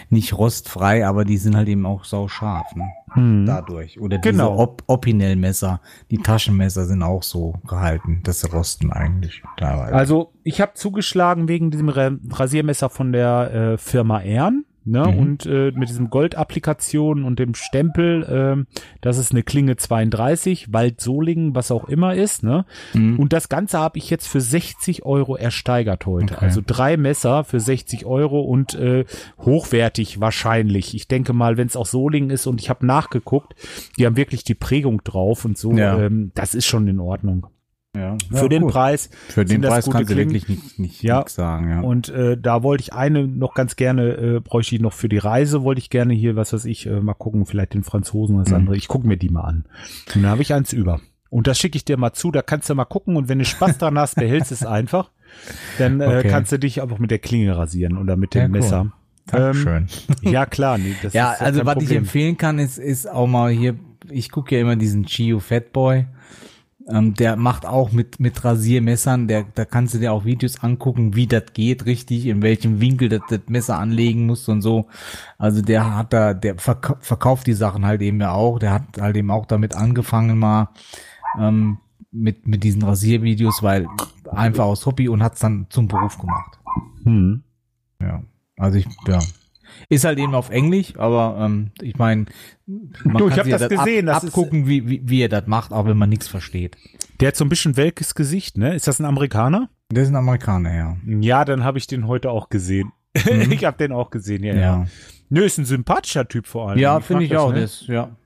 nicht 0.09 0.37
rostfrei, 0.37 1.07
aber 1.07 1.25
die 1.25 1.37
sind 1.37 1.55
halt 1.57 1.69
eben 1.69 1.87
auch 1.87 2.05
sau 2.05 2.27
scharf, 2.27 2.75
ne? 2.75 2.89
hm. 3.13 3.45
Dadurch. 3.47 4.01
Oder 4.01 4.19
diese 4.19 4.33
Genau. 4.33 4.57
Op 4.59 4.83
Opinel-Messer, 4.87 5.81
die 6.11 6.19
Taschenmesser 6.19 6.87
sind 6.87 7.03
auch 7.03 7.23
so 7.23 7.55
gehalten, 7.69 8.21
dass 8.25 8.41
sie 8.41 8.49
rosten 8.51 8.93
eigentlich 8.93 9.43
teilweise. 9.57 9.95
Also 9.95 10.33
ich 10.43 10.61
habe 10.61 10.75
zugeschlagen 10.75 11.47
wegen 11.49 11.71
diesem 11.71 11.89
Ra- 11.89 12.17
Rasiermesser 12.31 12.89
von 12.91 13.13
der 13.13 13.55
äh, 13.75 13.79
Firma 13.79 14.21
Ern. 14.21 14.65
Ne, 14.83 15.07
Mhm. 15.07 15.19
und 15.19 15.47
äh, 15.47 15.73
mit 15.73 15.91
diesem 15.91 16.09
Gold-Applikation 16.09 17.25
und 17.25 17.39
dem 17.39 17.55
Stempel, 17.55 18.27
ähm, 18.31 18.67
das 19.03 19.19
ist 19.19 19.31
eine 19.31 19.43
Klinge 19.43 19.77
32, 19.77 20.73
Wald 20.73 21.03
Solingen, 21.03 21.55
was 21.55 21.71
auch 21.71 21.89
immer 21.89 22.15
ist, 22.15 22.43
ne? 22.43 22.65
Mhm. 22.95 23.19
Und 23.19 23.35
das 23.35 23.51
Ganze 23.51 23.79
habe 23.79 23.99
ich 23.99 24.09
jetzt 24.09 24.27
für 24.27 24.41
60 24.41 25.05
Euro 25.05 25.37
ersteigert 25.37 26.07
heute. 26.07 26.35
Okay. 26.35 26.45
Also 26.47 26.63
drei 26.67 26.97
Messer 26.97 27.45
für 27.45 27.61
60 27.61 28.07
Euro 28.07 28.41
und 28.41 28.75
äh, 28.75 29.05
hochwertig 29.39 30.21
wahrscheinlich. 30.21 30.95
Ich 30.95 31.09
denke 31.09 31.35
mal, 31.35 31.57
wenn 31.59 31.67
es 31.67 31.77
auch 31.77 31.87
Solingen 31.87 32.31
ist 32.31 32.47
und 32.47 32.61
ich 32.61 32.71
habe 32.71 32.87
nachgeguckt, 32.87 33.55
die 33.99 34.07
haben 34.07 34.17
wirklich 34.17 34.45
die 34.45 34.55
Prägung 34.55 35.05
drauf 35.05 35.45
und 35.45 35.59
so. 35.59 35.73
Ja. 35.73 35.99
Ähm, 36.01 36.33
das 36.35 36.55
ist 36.55 36.67
schon 36.67 36.89
in 36.89 37.01
Ordnung. 37.01 37.47
Ja. 37.97 38.17
Für 38.31 38.37
Ja, 38.43 38.49
den 38.49 38.63
gut. 38.63 38.73
Preis 38.73 39.11
Für 39.29 39.45
den 39.45 39.61
Preis 39.63 39.89
kannst 39.91 40.11
du 40.11 40.15
Klingen. 40.15 40.33
wirklich 40.33 40.49
nicht, 40.49 40.79
nicht 40.79 41.03
Ja. 41.03 41.25
sagen, 41.27 41.69
ja. 41.71 41.81
Und 41.81 42.09
äh, 42.09 42.37
da 42.39 42.63
wollte 42.63 42.83
ich 42.83 42.93
eine 42.93 43.27
noch 43.27 43.55
ganz 43.55 43.77
gerne, 43.77 44.13
äh, 44.13 44.41
bräuchte 44.41 44.75
ich 44.77 44.81
noch 44.81 44.93
für 44.93 45.09
die 45.09 45.19
Reise, 45.19 45.63
wollte 45.65 45.81
ich 45.81 45.91
gerne 45.91 46.15
hier, 46.15 46.37
was 46.37 46.53
weiß 46.53 46.65
ich, 46.67 46.87
äh, 46.87 47.01
mal 47.01 47.15
gucken, 47.15 47.47
vielleicht 47.47 47.75
den 47.75 47.83
Franzosen 47.85 48.37
oder 48.37 48.45
das 48.45 48.51
Mhm. 48.53 48.57
andere. 48.59 48.77
Ich 48.77 48.89
gucke 48.89 49.07
mir 49.07 49.17
die 49.17 49.29
mal 49.31 49.43
an. 49.43 49.65
Und 50.15 50.23
dann 50.23 50.31
habe 50.31 50.43
ich 50.43 50.55
eins 50.55 50.73
über. 50.73 51.01
Und 51.31 51.47
das 51.47 51.59
schicke 51.59 51.77
ich 51.77 51.85
dir 51.85 51.97
mal 51.97 52.13
zu, 52.13 52.31
da 52.33 52.43
kannst 52.43 52.69
du 52.71 52.75
mal 52.75 52.85
gucken 52.85 53.17
und 53.17 53.29
wenn 53.29 53.39
du 53.39 53.45
Spaß 53.45 53.79
dran 53.79 53.99
hast, 53.99 54.17
behältst 54.17 54.51
es 54.53 54.65
einfach. 54.67 55.11
Dann 55.79 56.01
äh, 56.01 56.07
Okay. 56.07 56.29
kannst 56.29 56.51
du 56.53 56.59
dich 56.59 56.83
einfach 56.83 56.99
mit 56.99 57.11
der 57.13 57.21
Klinge 57.21 57.57
rasieren 57.57 57.99
oder 57.99 58.17
mit 58.17 58.35
dem 58.35 58.41
Ja, 58.41 58.45
cool. 58.47 58.51
Messer. 58.53 58.93
Dankeschön. 59.27 59.87
Ähm, 60.25 60.33
ja, 60.33 60.45
klar. 60.47 60.77
Nee, 60.79 60.95
das 61.03 61.13
ja, 61.15 61.33
ist 61.35 61.41
also 61.41 61.61
was 61.67 61.75
ich 61.77 61.83
Problem. 61.85 61.99
empfehlen 61.99 62.37
kann, 62.37 62.59
ist, 62.59 62.79
ist 62.79 63.09
auch 63.09 63.29
mal 63.29 63.51
hier, 63.53 63.77
ich 64.11 64.31
gucke 64.33 64.57
ja 64.57 64.61
immer 64.61 64.75
diesen 64.75 65.05
Gio 65.05 65.39
Fatboy. 65.39 66.07
Ähm, 66.89 67.15
der 67.15 67.37
macht 67.37 67.67
auch 67.67 67.93
mit, 67.93 68.21
mit 68.21 68.43
Rasiermessern, 68.43 69.29
der, 69.29 69.45
da 69.55 69.65
kannst 69.65 69.95
du 69.95 69.99
dir 69.99 70.13
auch 70.13 70.25
Videos 70.25 70.63
angucken, 70.63 71.15
wie 71.15 71.27
das 71.27 71.53
geht 71.53 71.85
richtig, 71.87 72.27
in 72.27 72.43
welchem 72.43 72.81
Winkel 72.81 73.09
das, 73.09 73.21
das 73.29 73.41
Messer 73.49 73.79
anlegen 73.79 74.27
musst 74.27 74.49
und 74.49 74.63
so. 74.63 74.87
Also 75.37 75.63
der 75.63 75.95
hat 75.95 76.13
da, 76.13 76.33
der 76.35 76.59
verk 76.59 76.97
verkauft 77.01 77.47
die 77.47 77.53
Sachen 77.53 77.85
halt 77.85 78.01
eben 78.01 78.21
ja 78.21 78.33
auch, 78.33 78.59
der 78.59 78.73
hat 78.73 78.83
halt 78.99 79.17
eben 79.17 79.31
auch 79.31 79.47
damit 79.47 79.75
angefangen 79.75 80.39
mal 80.39 80.71
ähm, 81.39 81.79
mit, 82.11 82.47
mit 82.47 82.65
diesen 82.65 82.83
Rasiervideos, 82.83 83.63
weil 83.63 83.87
einfach 84.31 84.65
aus 84.65 84.87
Hobby 84.87 85.09
und 85.09 85.23
hat's 85.23 85.41
dann 85.41 85.67
zum 85.71 85.87
Beruf 85.87 86.19
gemacht. 86.19 86.59
Hm. 87.05 87.43
Ja, 88.01 88.23
also 88.57 88.79
ich, 88.79 88.87
ja. 89.07 89.21
Ist 89.89 90.05
halt 90.05 90.19
eben 90.19 90.35
auf 90.35 90.51
Englisch, 90.51 90.95
aber 90.99 91.37
ähm, 91.41 91.71
ich 91.81 91.97
meine, 91.97 92.27
man 93.05 93.17
Du, 93.17 93.29
ich 93.29 93.31
kann 93.31 93.39
hab 93.39 93.45
sich 93.45 93.53
ja 93.53 93.59
das 93.59 93.69
gesehen, 93.69 94.09
Ab, 94.09 94.21
das 94.23 94.27
abgucken, 94.31 94.67
wie, 94.67 94.89
wie, 94.89 95.03
wie 95.05 95.23
er 95.23 95.29
das 95.29 95.47
macht, 95.47 95.73
auch 95.73 95.87
wenn 95.87 95.97
man 95.97 96.09
nichts 96.09 96.29
versteht. 96.29 96.77
Der 97.21 97.29
hat 97.29 97.37
so 97.37 97.45
ein 97.45 97.49
bisschen 97.49 97.77
welkes 97.77 98.15
Gesicht, 98.15 98.57
ne? 98.59 98.75
Ist 98.75 98.87
das 98.87 99.01
ein 99.01 99.05
Amerikaner? 99.07 99.69
Der 99.93 100.03
ist 100.05 100.09
ein 100.11 100.17
Amerikaner, 100.17 100.75
ja. 100.75 100.97
Ja, 101.21 101.45
dann 101.45 101.65
habe 101.65 101.79
ich 101.79 101.87
den 101.87 102.07
heute 102.07 102.31
auch 102.31 102.49
gesehen. 102.49 102.93
Mhm. 103.15 103.51
ich 103.53 103.65
habe 103.65 103.77
den 103.79 103.93
auch 103.93 104.11
gesehen, 104.11 104.45
ja, 104.45 104.55
ja. 104.55 104.61
Ja, 104.61 104.87
Nö, 105.29 105.43
ist 105.45 105.59
ein 105.59 105.65
sympathischer 105.65 106.27
Typ 106.29 106.47
vor 106.47 106.71
allem. 106.71 106.79
ja, 106.79 107.01
finde 107.01 107.25
ich 107.25 107.31
das, 107.31 107.41
auch. 107.41 107.53
ne? 107.53 107.61
Das, 107.63 107.87
ja. 107.87 108.17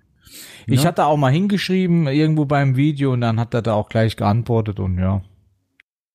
Ich 0.66 0.82
Ja. 0.82 0.88
hatte 0.88 1.04
auch 1.06 1.16
mal 1.16 1.30
hingeschrieben, 1.32 2.06
irgendwo 2.08 2.44
beim 2.46 2.76
Video, 2.76 3.12
und 3.12 3.20
dann 3.20 3.38
hat 3.38 3.54
er 3.54 3.62
da 3.62 3.74
auch 3.74 3.88
gleich 3.88 4.16
geantwortet 4.16 4.80
und 4.80 4.98
ja. 4.98 5.22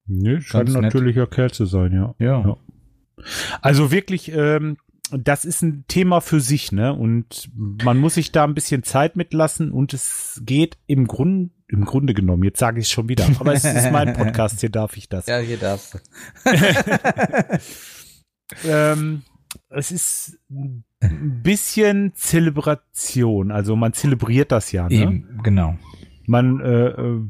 Nö, 0.07 0.41
scheint 0.41 0.69
ein 0.69 0.73
nett. 0.73 0.81
natürlicher 0.93 1.27
Kerl 1.27 1.51
zu 1.51 1.65
sein, 1.65 1.93
ja. 1.93 2.15
Ja. 2.19 2.41
Ja. 2.47 2.57
Also 3.61 3.91
wirklich, 3.91 4.31
ähm, 4.31 4.77
das 5.11 5.45
ist 5.45 5.61
ein 5.61 5.85
Thema 5.87 6.21
für 6.21 6.39
sich, 6.39 6.71
ne? 6.71 6.93
Und 6.93 7.49
man 7.55 7.97
muss 7.97 8.15
sich 8.15 8.31
da 8.31 8.43
ein 8.43 8.53
bisschen 8.53 8.83
Zeit 8.83 9.15
mitlassen 9.15 9.71
und 9.71 9.93
es 9.93 10.41
geht 10.45 10.77
im 10.87 11.07
Grunde, 11.07 11.51
im 11.67 11.85
Grunde 11.85 12.13
genommen, 12.13 12.43
jetzt 12.43 12.59
sage 12.59 12.79
ich 12.79 12.87
es 12.87 12.91
schon 12.91 13.09
wieder, 13.09 13.27
aber 13.39 13.53
es 13.53 13.63
ist 13.63 13.91
mein 13.91 14.13
Podcast, 14.13 14.59
hier 14.59 14.69
darf 14.69 14.97
ich 14.97 15.09
das. 15.09 15.27
Ja, 15.27 15.39
hier 15.39 15.57
darfst 15.57 15.95
du. 15.95 15.99
Ähm, 18.65 19.21
es 19.69 19.91
ist 19.91 20.39
ein 20.49 20.83
bisschen 20.99 22.13
Zelebration, 22.15 23.51
also 23.51 23.75
man 23.75 23.93
zelebriert 23.93 24.51
das 24.51 24.71
ja, 24.71 24.89
ne? 24.89 24.95
Eben, 24.95 25.39
genau. 25.43 25.77
Man, 26.25 26.59
äh, 26.59 26.87
äh, 26.87 27.21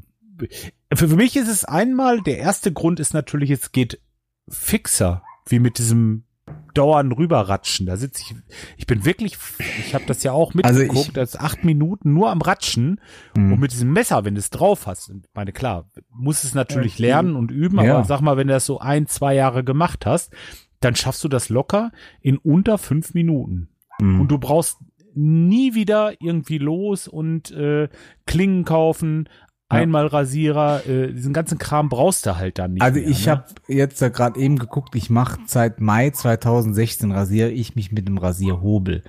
Für, 0.93 1.09
für 1.09 1.15
mich 1.15 1.35
ist 1.35 1.49
es 1.49 1.65
einmal, 1.65 2.21
der 2.21 2.39
erste 2.39 2.71
Grund 2.71 2.99
ist 2.99 3.13
natürlich, 3.13 3.51
es 3.51 3.71
geht 3.71 4.01
fixer, 4.47 5.23
wie 5.47 5.59
mit 5.59 5.77
diesem 5.77 6.23
dauernd 6.73 7.17
rüberratschen. 7.17 7.85
Da 7.85 7.97
sitze 7.97 8.21
ich, 8.23 8.35
ich 8.77 8.85
bin 8.87 9.05
wirklich, 9.05 9.37
ich 9.79 9.93
habe 9.93 10.05
das 10.05 10.23
ja 10.23 10.31
auch 10.31 10.53
Also 10.63 10.79
mitgeguckt, 10.81 11.09
ich- 11.11 11.17
als 11.17 11.35
acht 11.35 11.63
Minuten 11.63 12.13
nur 12.13 12.29
am 12.29 12.41
Ratschen 12.41 12.99
Mhm. 13.35 13.53
und 13.53 13.59
mit 13.59 13.71
diesem 13.71 13.91
Messer, 13.93 14.25
wenn 14.25 14.35
du 14.35 14.39
es 14.39 14.49
drauf 14.49 14.87
hast. 14.87 15.09
Und 15.09 15.25
ich 15.25 15.31
meine, 15.35 15.51
klar, 15.51 15.89
muss 16.09 16.43
es 16.43 16.53
natürlich 16.53 16.99
lernen 16.99 17.35
und 17.35 17.51
üben, 17.51 17.79
Ja. 17.83 17.95
aber 17.97 18.03
sag 18.05 18.21
mal, 18.21 18.37
wenn 18.37 18.47
du 18.47 18.53
das 18.53 18.65
so 18.65 18.79
ein, 18.79 19.07
zwei 19.07 19.35
Jahre 19.35 19.63
gemacht 19.63 20.05
hast, 20.05 20.31
dann 20.79 20.95
schaffst 20.95 21.23
du 21.23 21.27
das 21.27 21.49
locker 21.49 21.91
in 22.21 22.37
unter 22.37 22.77
fünf 22.77 23.13
Minuten. 23.13 23.69
Mhm. 23.99 24.21
Und 24.21 24.27
du 24.31 24.37
brauchst 24.37 24.77
nie 25.15 25.73
wieder 25.73 26.13
irgendwie 26.21 26.59
los 26.59 27.07
und 27.07 27.51
äh, 27.51 27.89
Klingen 28.25 28.63
kaufen. 28.63 29.27
Einmal 29.69 30.07
Rasierer, 30.07 30.85
äh, 30.87 31.13
diesen 31.13 31.33
ganzen 31.33 31.57
Kram 31.57 31.89
brauchst 31.89 32.25
du 32.25 32.35
halt 32.35 32.57
dann 32.59 32.73
nicht. 32.73 32.83
Also 32.83 32.99
mehr, 32.99 33.09
ich 33.09 33.25
ne? 33.25 33.31
habe 33.31 33.45
jetzt 33.67 34.01
ja 34.01 34.09
gerade 34.09 34.39
eben 34.39 34.57
geguckt, 34.57 34.95
ich 34.95 35.09
mache 35.09 35.39
seit 35.45 35.79
Mai 35.79 36.09
2016 36.09 37.11
rasiere 37.11 37.49
ich 37.49 37.75
mich 37.75 37.91
mit 37.91 38.07
dem 38.07 38.17
Rasierhobel. 38.17 39.03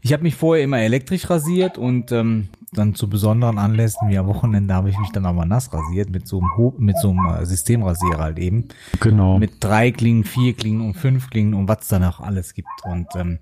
Ich 0.00 0.12
habe 0.12 0.22
mich 0.22 0.36
vorher 0.36 0.64
immer 0.64 0.78
elektrisch 0.78 1.28
rasiert 1.28 1.76
und 1.76 2.12
ähm, 2.12 2.48
dann 2.72 2.94
zu 2.94 3.10
besonderen 3.10 3.58
Anlässen 3.58 4.08
wie 4.08 4.18
am 4.18 4.28
Wochenende 4.28 4.72
habe 4.72 4.90
ich 4.90 4.98
mich 4.98 5.10
dann 5.10 5.26
aber 5.26 5.44
nass 5.44 5.72
rasiert 5.72 6.10
mit 6.10 6.28
so 6.28 6.38
einem 6.38 6.56
Ho 6.56 6.74
mit 6.78 6.96
so 6.98 7.10
einem 7.10 7.26
äh, 7.26 7.44
Systemrasierer 7.44 8.18
halt 8.18 8.38
eben. 8.38 8.68
genau. 9.00 9.38
Mit 9.38 9.52
drei 9.60 9.90
Klingen, 9.90 10.22
vier 10.22 10.54
Klingen 10.54 10.82
und 10.82 10.94
fünf 10.94 11.30
Klingen 11.30 11.54
und 11.54 11.66
was 11.66 11.88
da 11.88 11.98
noch 11.98 12.20
alles 12.20 12.54
gibt. 12.54 12.68
Und 12.84 13.08
ähm, 13.16 13.40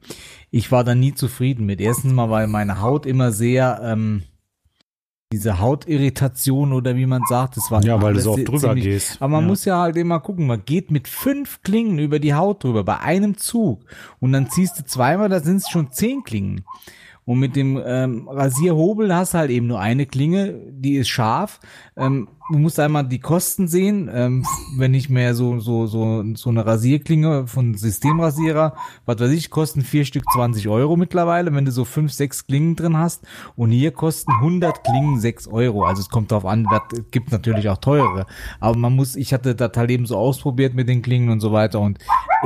ich 0.50 0.72
war 0.72 0.84
da 0.84 0.94
nie 0.94 1.12
zufrieden 1.12 1.66
mit. 1.66 1.80
Erstens 1.80 2.12
mal, 2.14 2.30
weil 2.30 2.46
meine 2.46 2.80
Haut 2.80 3.04
immer 3.04 3.32
sehr 3.32 3.80
ähm, 3.82 4.22
diese 5.32 5.58
Hautirritation 5.58 6.72
oder 6.72 6.94
wie 6.96 7.06
man 7.06 7.22
sagt, 7.28 7.56
das 7.56 7.70
war 7.70 7.82
ja, 7.82 8.00
weil 8.00 8.14
du 8.14 8.20
so 8.20 8.32
oft 8.32 8.46
drüber 8.46 8.58
ziemlich- 8.60 8.84
gehst. 8.84 9.16
aber 9.20 9.32
man 9.32 9.42
ja. 9.42 9.46
muss 9.48 9.64
ja 9.64 9.80
halt 9.80 9.96
immer 9.96 10.20
gucken, 10.20 10.46
man 10.46 10.64
geht 10.64 10.90
mit 10.90 11.08
fünf 11.08 11.62
Klingen 11.62 11.98
über 11.98 12.20
die 12.20 12.34
Haut 12.34 12.62
drüber, 12.62 12.84
bei 12.84 13.00
einem 13.00 13.36
Zug. 13.36 13.84
Und 14.20 14.32
dann 14.32 14.48
ziehst 14.50 14.78
du 14.78 14.84
zweimal, 14.84 15.28
da 15.28 15.40
sind 15.40 15.56
es 15.56 15.68
schon 15.68 15.90
zehn 15.90 16.22
Klingen. 16.22 16.64
Und 17.24 17.40
mit 17.40 17.56
dem 17.56 17.82
ähm, 17.84 18.28
Rasierhobel 18.28 19.12
hast 19.12 19.34
du 19.34 19.38
halt 19.38 19.50
eben 19.50 19.66
nur 19.66 19.80
eine 19.80 20.06
Klinge, 20.06 20.54
die 20.70 20.94
ist 20.94 21.08
scharf. 21.08 21.58
Ähm, 21.96 22.28
du 22.50 22.58
musst 22.58 22.78
einmal 22.78 23.06
die 23.06 23.18
Kosten 23.18 23.68
sehen, 23.68 24.10
ähm, 24.12 24.44
wenn 24.76 24.94
ich 24.94 25.08
mehr 25.08 25.34
so 25.34 25.58
so 25.58 25.86
so 25.86 26.24
so 26.34 26.50
eine 26.50 26.64
Rasierklinge 26.64 27.46
von 27.46 27.74
Systemrasierer, 27.74 28.74
was 29.04 29.18
weiß 29.18 29.30
ich, 29.30 29.50
kosten 29.50 29.82
vier 29.82 30.04
Stück 30.04 30.24
20 30.32 30.68
Euro 30.68 30.96
mittlerweile, 30.96 31.52
wenn 31.54 31.64
du 31.64 31.72
so 31.72 31.84
fünf, 31.84 32.12
sechs 32.12 32.46
Klingen 32.46 32.76
drin 32.76 32.96
hast. 32.96 33.24
Und 33.56 33.70
hier 33.70 33.90
kosten 33.90 34.32
100 34.32 34.84
Klingen 34.84 35.20
6 35.20 35.48
Euro. 35.48 35.84
Also 35.84 36.02
es 36.02 36.08
kommt 36.08 36.30
darauf 36.30 36.44
an, 36.44 36.66
das 36.70 37.02
gibt 37.10 37.32
natürlich 37.32 37.68
auch 37.68 37.78
teure. 37.78 38.26
Aber 38.60 38.76
man 38.76 38.94
muss, 38.94 39.16
ich 39.16 39.32
hatte 39.32 39.54
das 39.54 39.72
halt 39.76 39.90
eben 39.90 40.06
so 40.06 40.16
ausprobiert 40.16 40.74
mit 40.74 40.88
den 40.88 41.02
Klingen 41.02 41.30
und 41.30 41.40
so 41.40 41.52
weiter 41.52 41.80
und 41.80 41.98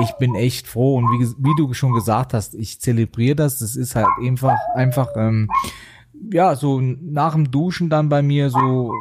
ich 0.02 0.12
bin 0.12 0.34
echt 0.34 0.66
froh. 0.66 0.96
Und 0.96 1.06
wie, 1.10 1.26
wie 1.38 1.56
du 1.56 1.72
schon 1.74 1.92
gesagt 1.92 2.34
hast, 2.34 2.54
ich 2.54 2.80
zelebriere 2.80 3.36
das. 3.36 3.58
Das 3.58 3.76
ist 3.76 3.94
halt 3.96 4.08
einfach, 4.20 4.56
einfach, 4.74 5.08
ähm, 5.16 5.48
ja, 6.32 6.54
so 6.54 6.80
nach 6.80 7.32
dem 7.32 7.50
Duschen 7.50 7.88
dann 7.88 8.08
bei 8.08 8.22
mir 8.22 8.50
so, 8.50 8.92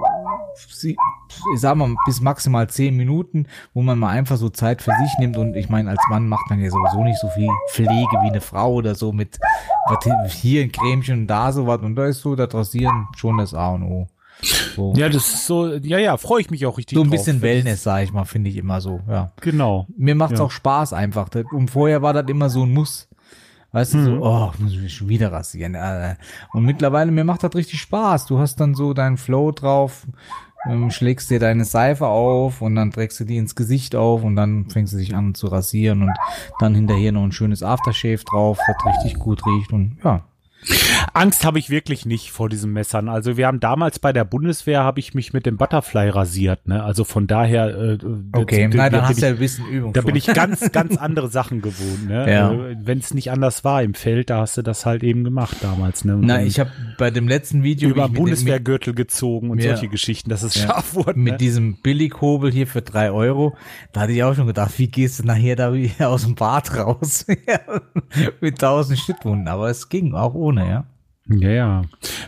ich 1.53 1.60
sag 1.60 1.75
mal, 1.75 1.96
bis 2.06 2.22
maximal 2.22 2.70
zehn 2.70 2.96
Minuten, 2.98 3.46
wo 3.74 3.82
man 3.82 3.98
mal 4.00 4.10
einfach 4.10 4.38
so 4.38 4.50
Zeit 4.50 4.82
für 4.82 4.91
sich 5.01 5.12
nimmt. 5.20 5.38
Und 5.38 5.56
ich 5.56 5.70
meine, 5.70 5.89
als 5.89 6.00
Mann 6.10 6.27
macht 6.27 6.50
man 6.50 6.60
ja 6.62 6.70
sowieso 6.70 7.03
nicht 7.03 7.20
so 7.20 7.27
viel 7.29 7.50
Pflege 7.72 7.89
wie 8.24 8.29
eine 8.29 8.41
Frau 8.41 8.74
oder 8.74 8.96
so 8.96 9.12
mit 9.12 9.39
hier 10.27 10.62
ein 10.63 10.72
Cremchen 10.72 11.22
und 11.22 11.27
da 11.27 11.51
sowas. 11.51 11.82
Und 11.82 11.96
da 11.96 12.06
ist 12.06 12.22
so 12.22 12.36
das 12.36 12.53
Rasieren 12.53 13.08
schon 13.15 13.38
das 13.38 13.53
A 13.53 13.70
und 13.70 13.84
O. 13.84 14.08
So, 14.75 14.94
Ja, 14.96 15.10
das 15.10 15.34
ist 15.34 15.48
so, 15.48 15.68
ja, 15.75 15.98
ja, 15.98 16.15
freue 16.15 16.39
ich 16.39 16.50
mich 16.50 16.65
auch 16.65 16.77
richtig 16.77 16.96
so 16.96 17.03
ein 17.03 17.10
drauf. 17.10 17.18
bisschen 17.20 17.41
Wellness, 17.41 17.84
sag 17.84 18.03
ich 18.03 18.13
mal, 18.13 18.24
finde 18.24 18.50
ich 18.50 18.56
immer 18.56 18.79
so, 18.79 19.01
ja. 19.10 19.34
Genau. 19.41 19.86
Mir 19.98 20.15
macht's 20.15 20.39
Ja. 20.39 20.46
auch 20.46 20.51
Spaß 20.51 20.94
einfach. 20.94 21.27
Und 21.51 21.69
vorher 21.71 22.02
war 22.02 22.13
das 22.13 22.26
immer 22.30 22.50
so 22.50 22.63
ein 22.63 22.71
Muss. 22.74 23.09
Weißt 23.71 23.93
du, 23.93 23.97
Mhm. 23.99 24.05
so, 24.05 24.12
oh, 24.25 24.51
muss 24.58 24.71
ich 24.73 24.82
mich 24.82 24.93
schon 24.93 25.10
wieder 25.10 25.32
rasieren. 25.32 25.75
äh. 25.75 26.15
Und 26.53 26.63
mittlerweile, 26.65 27.12
mir 27.12 27.23
macht 27.23 27.43
das 27.43 27.53
richtig 27.55 27.79
Spaß. 27.82 28.25
Du 28.25 28.39
hast 28.39 28.60
dann 28.60 28.73
so 28.73 28.93
deinen 28.93 29.17
Flow 29.17 29.51
drauf, 29.51 30.08
ähm, 30.69 30.89
schlägst 30.91 31.29
dir 31.29 31.39
deine 31.39 31.65
Seife 31.65 32.08
auf 32.08 32.62
und 32.62 32.75
dann 32.75 32.91
trägst 32.91 33.19
du 33.19 33.25
die 33.25 33.38
ins 33.38 33.55
Gesicht 33.55 33.95
auf 33.95 34.23
und 34.23 34.36
dann 34.36 34.69
fängst 34.69 34.93
du 34.93 34.97
dich 34.97 35.15
an 35.15 35.36
zu 35.36 35.47
rasieren 35.47 36.01
und 36.01 36.12
dann 36.60 36.73
hinterher 36.75 37.12
noch 37.12 37.23
ein 37.23 37.32
schönes 37.32 37.62
Aftershave 37.63 38.23
drauf, 38.25 38.58
das 38.67 38.95
richtig 38.95 39.19
gut 39.19 39.45
riecht 39.45 39.71
und 39.71 39.97
ja. 40.03 40.23
Angst 41.13 41.45
habe 41.45 41.58
ich 41.60 41.69
wirklich 41.69 42.06
nicht 42.06 42.32
vor 42.32 42.50
diesen 42.50 42.72
Messern. 42.74 43.08
Also 43.10 43.38
wir 43.38 43.48
haben 43.48 43.60
damals 43.60 44.00
bei 44.00 44.12
der 44.13 44.26
Bundeswehr 44.26 44.84
habe 44.84 45.00
ich 45.00 45.13
mich 45.13 45.32
mit 45.34 45.45
dem 45.45 45.58
Butterfly 45.58 46.10
rasiert, 46.10 46.67
ne? 46.67 46.84
Also 46.84 47.04
von 47.06 47.28
daher 47.28 47.67
äh, 47.69 47.98
Okay, 48.34 48.67
das- 48.67 48.76
nein, 48.76 48.91
da 48.91 49.00
dann 49.00 49.08
hast 49.10 49.22
du 49.22 49.26
ja 49.26 49.32
ein 49.32 49.38
bisschen 49.39 49.67
Übung. 49.67 49.93
da 49.93 50.02
schon. 50.02 50.08
bin 50.08 50.15
ich 50.17 50.26
ganz 50.28 50.69
ganz 50.72 50.98
andere 50.98 51.30
Sachen 51.30 51.62
gewohnt, 51.62 52.08
ne? 52.10 52.32
Ja. 52.32 52.52
Äh, 52.52 52.76
Wenn 52.82 53.00
es 53.00 53.13
nicht 53.13 53.32
anders 53.32 53.63
war 53.63 53.82
im 53.84 53.93
Feld, 53.93 54.30
da 54.30 54.41
hast 54.41 54.58
du 54.58 54.62
das 54.62 54.86
halt 54.86 55.04
eben 55.04 55.24
gemacht 55.24 55.58
damals, 55.62 56.04
ne? 56.06 56.15
Und 56.15 56.26
Na, 56.26 56.41
ich 56.43 56.60
habe 56.60 56.72
bei 56.98 57.10
dem 57.10 57.28
letzten 57.28 57.63
Video 57.63 57.89
über 57.89 58.08
mit 58.10 58.17
Bundeswehrgürtel 58.17 58.93
gezogen 58.93 59.50
und 59.52 59.60
Ja. 59.63 59.72
solche 59.76 59.88
Geschichten, 59.88 60.30
dass 60.30 60.43
es 60.43 60.56
Ja. 60.56 60.67
scharf 60.67 60.93
wurde. 60.95 61.17
mit 61.19 61.34
Ne? 61.34 61.38
diesem 61.38 61.82
Billighobel 61.82 62.52
hier 62.52 62.67
für 62.67 62.82
drei 62.82 63.12
Euro, 63.12 63.56
da 63.93 64.02
hatte 64.02 64.12
ich 64.12 64.24
auch 64.24 64.36
schon 64.36 64.48
gedacht, 64.48 64.78
wie 64.78 64.88
gehst 64.88 65.19
du 65.19 65.24
nachher 65.24 65.56
da 65.56 65.72
aus 66.08 66.24
dem 66.24 66.36
Bad 66.36 66.76
raus? 66.76 67.26
mit 68.41 68.60
tausend 68.60 69.00
Schnittwunden, 69.00 69.48
aber 69.48 69.69
es 69.69 69.89
ging 69.89 70.13
auch 70.13 70.34
ohne, 70.34 70.49
ja. 70.58 70.86
Ja, 71.32 71.50
ja. 71.50 71.82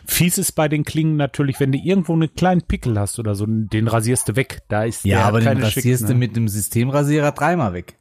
Fies 0.06 0.38
ist 0.38 0.52
bei 0.52 0.68
den 0.68 0.84
Klingen 0.86 1.16
natürlich, 1.16 1.60
wenn 1.60 1.72
du 1.72 1.80
irgendwo 1.80 2.14
einen 2.14 2.34
kleinen 2.36 2.62
Pickel 2.62 3.00
hast 3.00 3.18
oder 3.18 3.34
so, 3.34 3.46
den 3.48 3.88
rasierst 3.88 4.30
du 4.30 4.36
weg. 4.36 4.62
Da 4.68 4.84
ist 4.84 5.04
Ja, 5.06 5.18
der 5.18 5.26
aber 5.26 5.40
den 5.42 5.58
rasierst 5.64 6.04
du 6.04 6.14
ne? 6.14 6.20
mit 6.20 6.36
dem 6.36 6.48
Systemrasierer 6.48 7.32
dreimal 7.32 7.74
weg. 7.74 7.96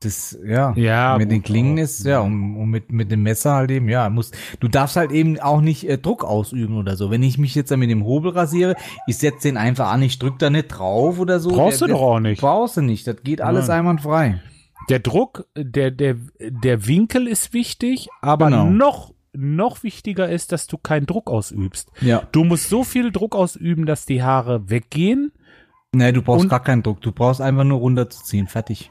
Das, 0.00 0.36
ja. 0.44 0.72
Ja, 0.76 1.16
mit 1.16 1.30
den 1.30 1.38
gut, 1.38 1.46
Klingen 1.46 1.78
ist, 1.78 2.04
ja, 2.04 2.20
und, 2.20 2.56
und 2.56 2.70
mit, 2.70 2.90
mit 2.90 3.12
dem 3.12 3.22
Messer 3.22 3.54
halt 3.54 3.70
eben, 3.70 3.88
ja, 3.88 4.10
muss, 4.10 4.32
du 4.58 4.66
darfst 4.66 4.96
halt 4.96 5.12
eben 5.12 5.38
auch 5.38 5.60
nicht 5.60 5.88
äh, 5.88 5.96
Druck 5.96 6.24
ausüben 6.24 6.76
oder 6.76 6.96
so. 6.96 7.10
Wenn 7.12 7.22
ich 7.22 7.38
mich 7.38 7.54
jetzt 7.54 7.70
dann 7.70 7.78
mit 7.78 7.88
dem 7.90 8.04
Hobel 8.04 8.32
rasiere, 8.32 8.74
ich 9.06 9.18
setze 9.18 9.48
den 9.48 9.56
einfach 9.56 9.92
an, 9.92 10.02
ich 10.02 10.18
drück 10.18 10.40
da 10.40 10.50
nicht 10.50 10.68
drauf 10.68 11.20
oder 11.20 11.38
so. 11.38 11.50
Brauchst 11.50 11.80
Der- 11.80 11.88
du 11.88 11.94
doch 11.94 12.00
auch 12.02 12.20
nicht. 12.20 12.40
Brauchst 12.40 12.76
du 12.76 12.80
nicht, 12.80 13.06
das 13.06 13.16
geht 13.22 13.40
alles 13.40 13.68
Nein. 13.68 13.78
einwandfrei. 13.80 14.40
Der 14.88 14.98
Druck, 14.98 15.46
der, 15.56 15.90
der, 15.90 16.16
der 16.40 16.86
Winkel 16.86 17.26
ist 17.28 17.52
wichtig, 17.52 18.08
aber 18.20 18.46
Genau. 18.46 18.64
noch, 18.70 19.14
noch 19.32 19.82
wichtiger 19.82 20.28
ist, 20.28 20.52
dass 20.52 20.66
du 20.66 20.76
keinen 20.78 21.06
Druck 21.06 21.30
ausübst. 21.30 21.90
Ja. 22.00 22.22
Du 22.32 22.44
musst 22.44 22.68
so 22.68 22.84
viel 22.84 23.12
Druck 23.12 23.34
ausüben, 23.34 23.86
dass 23.86 24.06
die 24.06 24.22
Haare 24.22 24.68
weggehen. 24.70 25.32
Nee, 25.94 26.12
du 26.12 26.22
brauchst 26.22 26.48
gar 26.48 26.62
keinen 26.62 26.82
Druck. 26.82 27.00
Du 27.02 27.12
brauchst 27.12 27.40
einfach 27.40 27.64
nur 27.64 27.78
runterzuziehen. 27.78 28.46
Fertig. 28.48 28.90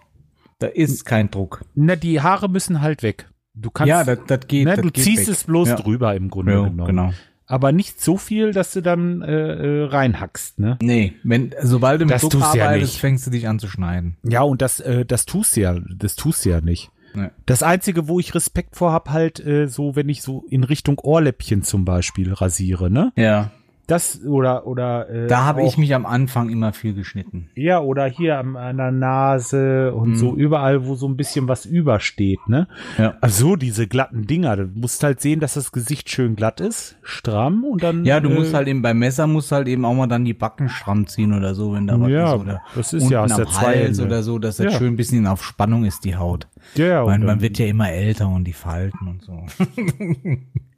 Da 0.59 0.67
ist 0.67 1.05
kein 1.05 1.31
Druck. 1.31 1.65
Na, 1.73 1.95
die 1.95 2.21
Haare 2.21 2.47
müssen 2.47 2.81
halt 2.81 3.01
weg. 3.01 3.27
Du 3.53 3.69
kannst, 3.71 3.89
ja, 3.89 4.03
das, 4.03 4.19
das 4.27 4.47
geht. 4.47 4.65
ne, 4.65 4.75
das 4.75 4.83
du 4.83 4.91
geht 4.91 5.03
ziehst 5.03 5.27
weg. 5.27 5.33
es 5.35 5.43
bloß 5.43 5.69
ja. 5.69 5.75
drüber 5.75 6.15
im 6.15 6.29
Grunde 6.29 6.53
Ja, 6.53 6.61
genommen. 6.63 6.85
genau. 6.87 7.13
Aber 7.51 7.73
nicht 7.73 7.99
so 7.99 8.15
viel, 8.15 8.51
dass 8.53 8.71
du 8.71 8.81
dann 8.81 9.21
äh, 9.21 9.31
äh, 9.31 9.83
reinhackst, 9.83 10.57
ne? 10.57 10.77
Nee, 10.81 11.13
wenn, 11.23 11.53
sobald 11.61 11.99
du 11.99 12.05
mit 12.05 12.13
Das 12.13 12.21
Druck 12.21 12.33
ja 12.55 12.65
arbeitest, 12.65 12.93
nicht. 12.93 13.01
fängst 13.01 13.27
du 13.27 13.31
dich 13.31 13.47
an 13.49 13.59
zu 13.59 13.67
schneiden. 13.67 14.15
Ja, 14.23 14.43
und 14.43 14.61
das, 14.61 14.79
äh, 14.79 15.05
das 15.05 15.25
tust 15.25 15.57
du 15.57 15.61
ja, 15.61 15.75
das 15.93 16.15
tust 16.15 16.45
du 16.45 16.49
ja 16.49 16.61
nicht. 16.61 16.91
Nee. 17.13 17.27
Das 17.45 17.61
Einzige, 17.61 18.07
wo 18.07 18.21
ich 18.21 18.33
Respekt 18.35 18.77
vor 18.77 18.93
hab, 18.93 19.09
halt 19.09 19.45
äh, 19.45 19.67
so, 19.67 19.97
wenn 19.97 20.07
ich 20.07 20.21
so 20.21 20.45
in 20.49 20.63
Richtung 20.63 20.97
Ohrläppchen 20.99 21.61
zum 21.61 21.83
Beispiel 21.83 22.31
rasiere, 22.31 22.89
ne? 22.89 23.11
Ja. 23.17 23.51
Das 23.91 24.23
oder 24.25 24.65
oder 24.67 25.09
äh, 25.09 25.27
Da 25.27 25.43
habe 25.43 25.63
ich 25.63 25.77
mich 25.77 25.93
am 25.93 26.05
Anfang 26.05 26.49
immer 26.49 26.71
viel 26.73 26.93
geschnitten. 26.93 27.49
ja 27.55 27.79
oder 27.81 28.05
hier 28.05 28.37
am, 28.37 28.55
an 28.55 28.77
der 28.77 28.91
Nase 28.91 29.93
und 29.93 30.11
Mhm. 30.11 30.15
so 30.15 30.35
überall, 30.35 30.85
wo 30.85 30.95
so 30.95 31.07
ein 31.07 31.17
bisschen 31.17 31.47
was 31.47 31.65
übersteht, 31.65 32.39
ne? 32.47 32.67
Ja. 32.97 33.15
Also 33.21 33.55
diese 33.55 33.87
glatten 33.87 34.25
Dinger, 34.27 34.55
du 34.57 34.69
musst 34.73 35.03
halt 35.03 35.19
sehen, 35.21 35.39
dass 35.41 35.55
das 35.55 35.71
Gesicht 35.71 36.09
schön 36.09 36.35
glatt 36.35 36.61
ist, 36.61 36.95
stramm 37.03 37.63
und 37.65 37.83
dann 37.83 38.05
Ja, 38.05 38.19
du 38.19 38.29
äh, 38.29 38.33
musst 38.33 38.53
halt 38.53 38.67
eben 38.67 38.81
beim 38.81 38.99
Messer 38.99 39.27
musst 39.27 39.51
halt 39.51 39.67
eben 39.67 39.83
auch 39.85 39.93
mal 39.93 40.07
dann 40.07 40.23
die 40.25 40.33
Backen 40.33 40.69
stramm 40.69 41.07
ziehen 41.07 41.33
oder 41.33 41.53
so, 41.55 41.73
wenn 41.73 41.87
da 41.87 41.99
was 41.99 42.09
Ja, 42.09 42.35
ist. 42.35 42.41
Oder 42.41 42.61
das 42.75 42.93
ist 42.93 43.09
ja 43.09 43.23
aus 43.23 43.35
der 43.35 43.45
Hals 43.61 43.97
Ende. 43.99 44.05
oder 44.05 44.23
so, 44.23 44.39
dass 44.39 44.57
das 44.57 44.71
Ja. 44.73 44.77
schön 44.79 44.93
ein 44.93 44.95
bisschen 44.97 45.27
auf 45.27 45.43
Spannung 45.43 45.83
ist, 45.85 46.05
die 46.05 46.15
Haut. 46.15 46.47
ja, 46.75 46.85
ja, 46.85 47.05
Man, 47.05 47.21
und 47.21 47.27
man 47.27 47.41
wird 47.41 47.57
ja 47.59 47.65
immer 47.65 47.91
älter 47.91 48.27
und 48.29 48.45
die 48.45 48.53
Falten 48.53 49.07
und 49.07 49.21
so. 49.23 49.43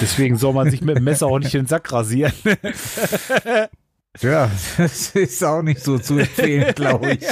deswegen 0.00 0.36
soll 0.36 0.52
man 0.52 0.70
sich 0.70 0.82
mit 0.82 0.96
dem 0.96 1.04
Messer 1.04 1.26
auch 1.26 1.38
nicht 1.38 1.54
in 1.54 1.62
den 1.62 1.66
Sack 1.66 1.92
rasieren. 1.92 2.32
Ja, 4.20 4.50
das 4.76 5.14
ist 5.14 5.42
auch 5.42 5.62
nicht 5.62 5.80
so 5.80 5.98
zu 5.98 6.18
empfehlen, 6.18 6.74
glaube 6.74 7.12
ich. 7.12 7.26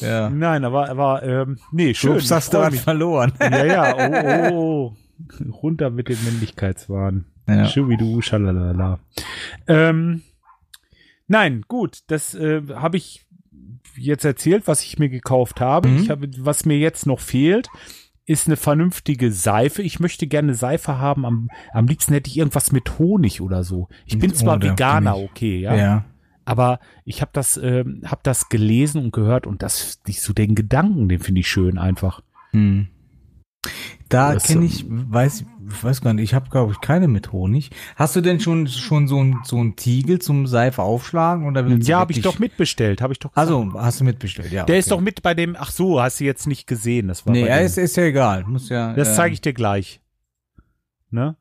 Ja. 0.00 0.30
Nein, 0.30 0.64
aber 0.64 0.88
aber 0.88 1.22
ähm, 1.22 1.58
nee, 1.70 1.92
schön. 1.92 2.12
Schubs 2.12 2.30
hast 2.30 2.54
du 2.54 2.58
was 2.58 2.80
verloren. 2.80 3.32
Ja, 3.38 3.64
ja, 3.64 3.94
oh, 3.94 4.54
oh, 4.54 4.96
oh. 5.42 5.52
Runter 5.62 5.90
mit 5.90 6.08
dem 6.08 6.16
Männlichkeitswahn. 6.24 7.26
Ja. 7.46 7.66
Schubidu, 7.66 8.22
schalalala. 8.22 9.00
Ähm, 9.66 10.22
nein, 11.26 11.62
gut, 11.68 12.00
das 12.06 12.34
äh, 12.34 12.62
habe 12.74 12.96
ich 12.96 13.26
jetzt 13.96 14.24
erzählt, 14.24 14.66
was 14.66 14.82
ich 14.82 14.98
mir 14.98 15.10
gekauft 15.10 15.60
habe. 15.60 15.88
Mhm. 15.88 15.96
Ich 15.98 16.10
habe, 16.10 16.28
was 16.38 16.64
mir 16.64 16.78
jetzt 16.78 17.06
noch 17.06 17.20
fehlt, 17.20 17.68
ist 18.26 18.46
eine 18.46 18.56
vernünftige 18.56 19.30
Seife. 19.30 19.82
Ich 19.82 20.00
möchte 20.00 20.26
gerne 20.26 20.54
Seife 20.54 20.98
haben. 20.98 21.26
Am, 21.26 21.48
am 21.72 21.86
liebsten 21.86 22.14
hätte 22.14 22.30
ich 22.30 22.38
irgendwas 22.38 22.72
mit 22.72 22.98
Honig 22.98 23.40
oder 23.40 23.64
so. 23.64 23.88
Ich 24.06 24.18
bin 24.18 24.34
zwar 24.34 24.62
Veganer, 24.62 25.18
okay, 25.18 25.60
ja. 25.60 25.74
Ja. 25.74 26.04
Aber 26.46 26.78
ich 27.04 27.20
habe 27.20 27.30
das, 27.32 27.56
äh, 27.56 27.84
hab 28.04 28.22
das 28.22 28.48
gelesen 28.48 29.02
und 29.02 29.12
gehört 29.12 29.46
und 29.46 29.62
das, 29.62 30.00
nicht 30.06 30.20
so 30.20 30.32
den 30.32 30.54
Gedanken, 30.54 31.08
den 31.08 31.20
finde 31.20 31.40
ich 31.40 31.48
schön 31.48 31.78
einfach. 31.78 32.22
Hm. 32.52 32.88
Da 34.14 34.36
kenne 34.36 34.64
ich, 34.64 34.84
weiß, 34.88 35.44
ich 35.68 35.84
weiß 35.84 36.00
gar 36.00 36.14
nicht, 36.14 36.24
ich 36.24 36.34
habe 36.34 36.48
glaube 36.50 36.72
ich 36.72 36.80
keine 36.80 37.08
mit 37.08 37.32
Honig. 37.32 37.70
Hast 37.96 38.16
du 38.16 38.20
denn 38.20 38.40
schon 38.40 38.66
schon 38.68 39.08
so 39.08 39.22
ein 39.22 39.40
so 39.44 39.62
ein 39.62 39.76
Tiegel 39.76 40.20
zum 40.20 40.46
Seife 40.46 40.82
aufschlagen 40.82 41.46
oder 41.46 41.66
Ja, 41.66 41.98
habe 41.98 42.12
ich 42.12 42.22
doch 42.22 42.38
mitbestellt, 42.38 43.00
habe 43.00 43.12
ich 43.12 43.18
doch. 43.18 43.32
gesagt. 43.32 43.50
Also 43.50 43.72
hast 43.74 44.00
du 44.00 44.04
mitbestellt, 44.04 44.52
ja. 44.52 44.64
der 44.64 44.74
okay. 44.74 44.78
ist 44.78 44.90
doch 44.90 45.00
mit 45.00 45.22
bei 45.22 45.34
dem. 45.34 45.56
Ach 45.58 45.70
so, 45.70 46.00
hast 46.00 46.20
du 46.20 46.24
jetzt 46.24 46.46
nicht 46.46 46.66
gesehen? 46.66 47.08
Das 47.08 47.26
war 47.26 47.32
Nee, 47.32 47.46
ja, 47.46 47.56
ist, 47.56 47.78
ist 47.78 47.96
ja 47.96 48.04
egal, 48.04 48.44
muss 48.46 48.68
ja. 48.68 48.92
Das 48.94 49.16
zeige 49.16 49.34
ich 49.34 49.40
dir 49.40 49.52
gleich. 49.52 50.00
Ne? 51.10 51.36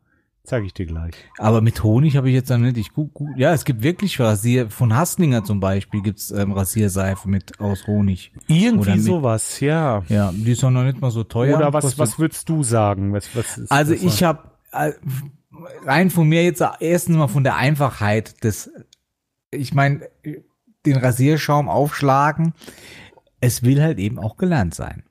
Zeige 0.46 0.66
ich 0.66 0.74
dir 0.74 0.86
gleich. 0.86 1.14
Aber 1.38 1.62
mit 1.62 1.82
Honig 1.84 2.18
habe 2.18 2.28
ich 2.28 2.36
jetzt 2.36 2.50
dann 2.50 2.64
nicht. 2.64 2.76
Ich 2.78 2.92
gut, 2.92 3.14
gut. 3.14 3.30
Ja, 3.38 3.54
es 3.54 3.64
gibt 3.64 3.82
wirklich 3.82 4.20
Rasier 4.20 4.70
von 4.70 4.94
Hasslinger 4.94 5.46
zum 5.46 5.62
Beispiel 5.62 6.02
gibt's 6.02 6.32
ähm, 6.32 6.52
Rasierseife 6.52 7.30
mit 7.30 7.62
aus 7.62 7.88
Honig. 7.88 8.34
Irgendwie 8.48 8.92
mit- 8.92 9.04
sowas, 9.04 9.62
ja. 9.62 10.04
Ja, 10.10 10.34
die 10.34 10.52
ist 10.52 10.64
auch 10.66 10.70
noch 10.70 10.84
nicht 10.84 11.00
mal 11.00 11.12
so 11.12 11.24
teuer. 11.24 11.56
Oder 11.58 11.72
was, 11.72 11.84
Kostet- 11.86 12.00
was 12.00 12.20
würdest 12.20 12.50
du 12.50 12.62
sagen? 12.62 13.14
Was, 13.14 13.34
was 13.36 13.58
ist 13.58 13.72
Also 13.72 13.94
das? 13.94 14.04
ich 14.04 14.22
habe 14.24 14.44
rein 15.86 16.10
von 16.10 16.28
mir 16.28 16.44
jetzt 16.44 16.62
erstens 16.82 17.16
mal 17.16 17.28
von 17.30 17.44
der 17.46 17.56
Einfachheit 17.56 18.44
des, 18.44 18.70
ich 19.52 19.74
meine, 19.74 20.02
den 20.86 20.98
Rasierschaum 20.98 21.70
aufschlagen. 21.70 22.54
Es 23.40 23.64
will 23.64 23.82
halt 23.82 23.98
eben 24.00 24.20
auch 24.20 24.36
gelernt 24.36 24.74
sein. 24.76 25.04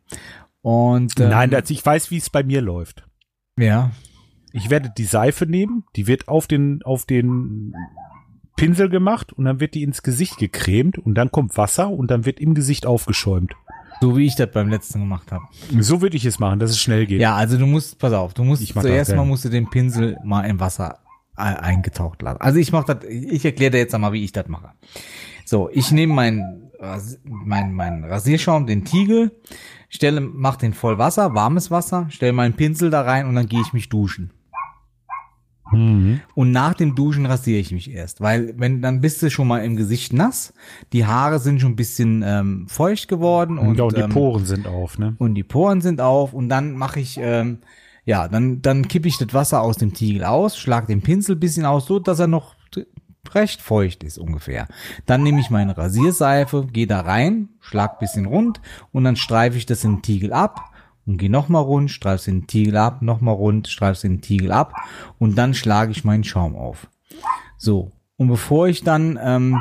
Und 0.61 1.19
ähm, 1.21 1.31
Nein, 1.31 1.63
ich 1.69 1.85
weiß, 1.87 2.11
wie 2.11 2.19
es 2.19 2.29
bei 2.29 2.43
mir 2.43 2.61
läuft. 2.61 3.07
ja, 3.59 3.93
Ich 4.53 4.71
werde 4.71 4.93
die 4.97 5.05
Seife 5.05 5.47
nehmen, 5.47 5.85
die 5.97 6.07
wird 6.07 6.29
auf 6.29 6.47
den, 6.47 6.83
auf 6.83 7.07
den 7.07 7.75
Pinsel 8.57 8.89
gemacht 8.89 9.33
und 9.33 9.45
dann 9.45 9.61
wird 9.61 9.75
die 9.75 9.83
ins 9.83 10.03
Gesicht 10.03 10.37
gecremt 10.39 10.99
und 10.99 11.15
dann 11.15 11.31
kommt 11.31 11.57
Wasser 11.57 11.91
und 11.91 12.11
dann 12.11 12.25
wird 12.25 12.41
im 12.41 12.55
Gesicht 12.55 12.87
aufgeschäumt. 12.87 13.55
so 14.01 14.17
wie 14.17 14.27
ich 14.27 14.37
das 14.37 14.51
beim 14.51 14.69
letzten 14.69 15.01
gemacht 15.01 15.33
habe. 15.33 15.45
So 15.81 16.03
würde 16.03 16.17
ich 16.17 16.25
es 16.25 16.39
machen, 16.39 16.59
dass 16.59 16.71
es 16.71 16.81
schnell 16.81 17.07
geht. 17.07 17.21
Ja, 17.21 17.35
also 17.35 17.57
du 17.57 17.67
musst, 17.67 17.99
pass 17.99 18.13
auf, 18.13 18.35
du 18.35 18.45
musst 18.45 18.67
zuerst 18.67 19.15
mal 19.15 19.25
musst 19.25 19.45
du 19.45 19.49
den 19.49 19.71
Pinsel 19.71 20.19
mal 20.25 20.43
im 20.43 20.61
Wasser 20.61 20.99
eingetaucht 21.35 22.21
lassen. 22.21 22.41
Also 22.41 22.59
ich 22.59 22.73
mache 22.73 22.95
das, 22.95 23.05
ich 23.09 23.45
erkläre 23.45 23.71
dir 23.71 23.79
jetzt 23.79 23.95
einmal, 23.95 24.13
wie 24.13 24.23
ich 24.23 24.33
das 24.33 24.49
mache. 24.49 24.73
So, 25.47 25.71
ich 25.73 25.91
nehme 25.93 26.13
meinen 26.13 26.63
mein, 27.23 27.75
mein 27.75 28.05
Rasierschaum, 28.05 28.67
den 28.67 28.85
Tiegel, 28.85 29.31
stelle, 29.89 30.21
mach 30.21 30.57
den 30.57 30.75
voll 30.75 30.99
Wasser, 30.99 31.35
warmes 31.35 31.71
Wasser, 31.71 32.07
stelle 32.11 32.33
meinen 32.33 32.55
Pinsel 32.55 32.91
da 32.91 33.03
rein 33.03 33.27
und 33.27 33.35
dann 33.35 33.47
gehe 33.47 33.61
ich 33.61 33.73
mich 33.73 33.89
duschen. 33.89 34.33
Mhm. 35.73 36.21
Und 36.35 36.53
nach 36.53 36.75
dem 36.75 36.95
Duschen 36.95 37.27
rasiere 37.27 37.59
ich 37.59 37.73
mich 37.73 37.91
erst, 37.91 38.21
weil 38.21 38.55
wenn 38.57 38.83
dann 38.83 39.01
bist 39.01 39.23
du 39.23 39.31
schon 39.31 39.49
mal 39.49 39.65
im 39.65 39.77
Gesicht 39.77 40.13
nass, 40.13 40.53
die 40.93 41.07
Haare 41.07 41.39
sind 41.39 41.61
schon 41.61 41.73
ein 41.73 41.77
bisschen 41.77 42.23
ähm, 42.25 42.67
feucht 42.69 43.09
geworden 43.09 43.59
und, 43.59 43.79
ja, 43.79 43.85
und 43.85 43.97
die 43.97 44.03
ähm, 44.03 44.11
Poren 44.11 44.45
sind 44.45 44.67
auf, 44.67 44.99
ne? 44.99 45.15
und 45.19 45.35
die 45.35 45.45
Poren 45.45 45.81
sind 45.81 46.01
auf 46.01 46.33
und 46.33 46.49
dann 46.49 46.73
mache 46.73 47.01
ich 47.01 47.19
ähm, 47.21 47.59
ja 48.05 48.29
dann 48.29 48.63
dann 48.63 48.89
kippe 48.89 49.09
ich 49.09 49.19
das 49.19 49.33
Wasser 49.35 49.63
aus 49.63 49.77
dem 49.77 49.95
Tiegel 49.95 50.25
aus, 50.25 50.57
schlag 50.57 50.87
den 50.87 51.03
Pinsel 51.03 51.37
ein 51.37 51.41
bisschen 51.41 51.65
aus, 51.65 51.87
so 51.87 51.99
dass 51.99 52.19
er 52.19 52.27
noch 52.27 52.55
recht 53.35 53.63
feucht 53.63 54.03
ist 54.03 54.19
ungefähr. 54.19 54.67
Dann 55.07 55.23
nehme 55.23 55.41
ich 55.41 55.51
meine 55.51 55.77
Rasierseife, 55.77 56.67
gehe 56.73 56.87
da 56.87 57.01
rein, 57.01 57.51
schlag 57.61 57.99
bisschen 57.99 58.27
rund 58.27 58.61
und 58.91 59.05
dann 59.05 59.17
streife 59.17 59.57
ich 59.57 59.67
das 59.67 59.81
den 59.81 60.03
Tiegel 60.03 60.33
ab 60.33 60.72
und 61.07 61.19
gehe 61.19 61.31
nochmal 61.31 61.63
rund, 61.63 61.99
in 62.27 62.41
den 62.41 62.47
Tiegel 62.47 62.77
ab, 62.77 63.03
nochmal 63.03 63.35
rund, 63.35 63.77
in 63.81 64.13
den 64.13 64.21
Tiegel 64.21 64.53
ab 64.53 64.75
und 65.19 65.37
dann 65.37 65.55
schlage 65.55 65.93
ich 65.93 66.05
meinen 66.05 66.25
Schaum 66.25 66.57
auf. 66.57 66.89
So, 67.57 67.93
und 68.17 68.29
bevor 68.29 68.69
ich 68.69 68.83
dann 68.83 69.19
ähm, 69.23 69.61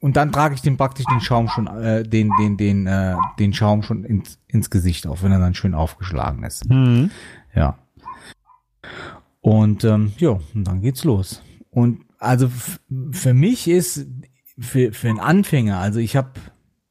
und 0.00 0.16
dann 0.16 0.32
trage 0.32 0.54
ich 0.54 0.62
den 0.62 0.76
praktisch 0.76 1.06
den 1.06 1.20
Schaum 1.20 1.48
schon, 1.48 1.66
äh, 1.66 2.02
den, 2.02 2.30
den, 2.40 2.56
den, 2.56 2.86
äh, 2.86 3.16
den 3.38 3.52
Schaum 3.52 3.82
schon 3.82 4.04
ins, 4.04 4.38
ins 4.48 4.70
Gesicht 4.70 5.06
auf, 5.06 5.22
wenn 5.22 5.32
er 5.32 5.38
dann 5.38 5.54
schön 5.54 5.74
aufgeschlagen 5.74 6.44
ist. 6.44 6.68
Mhm. 6.68 7.10
Ja. 7.54 7.78
Und 9.40 9.84
ähm, 9.84 10.12
ja, 10.18 10.40
und 10.54 10.64
dann 10.64 10.80
geht's 10.80 11.04
los. 11.04 11.42
Und 11.70 12.04
also 12.18 12.50
für 13.12 13.34
mich 13.34 13.68
ist 13.68 14.06
für, 14.58 14.92
für 14.92 15.08
einen 15.08 15.20
Anfänger, 15.20 15.78
also 15.78 16.00
ich 16.00 16.16
habe, 16.16 16.32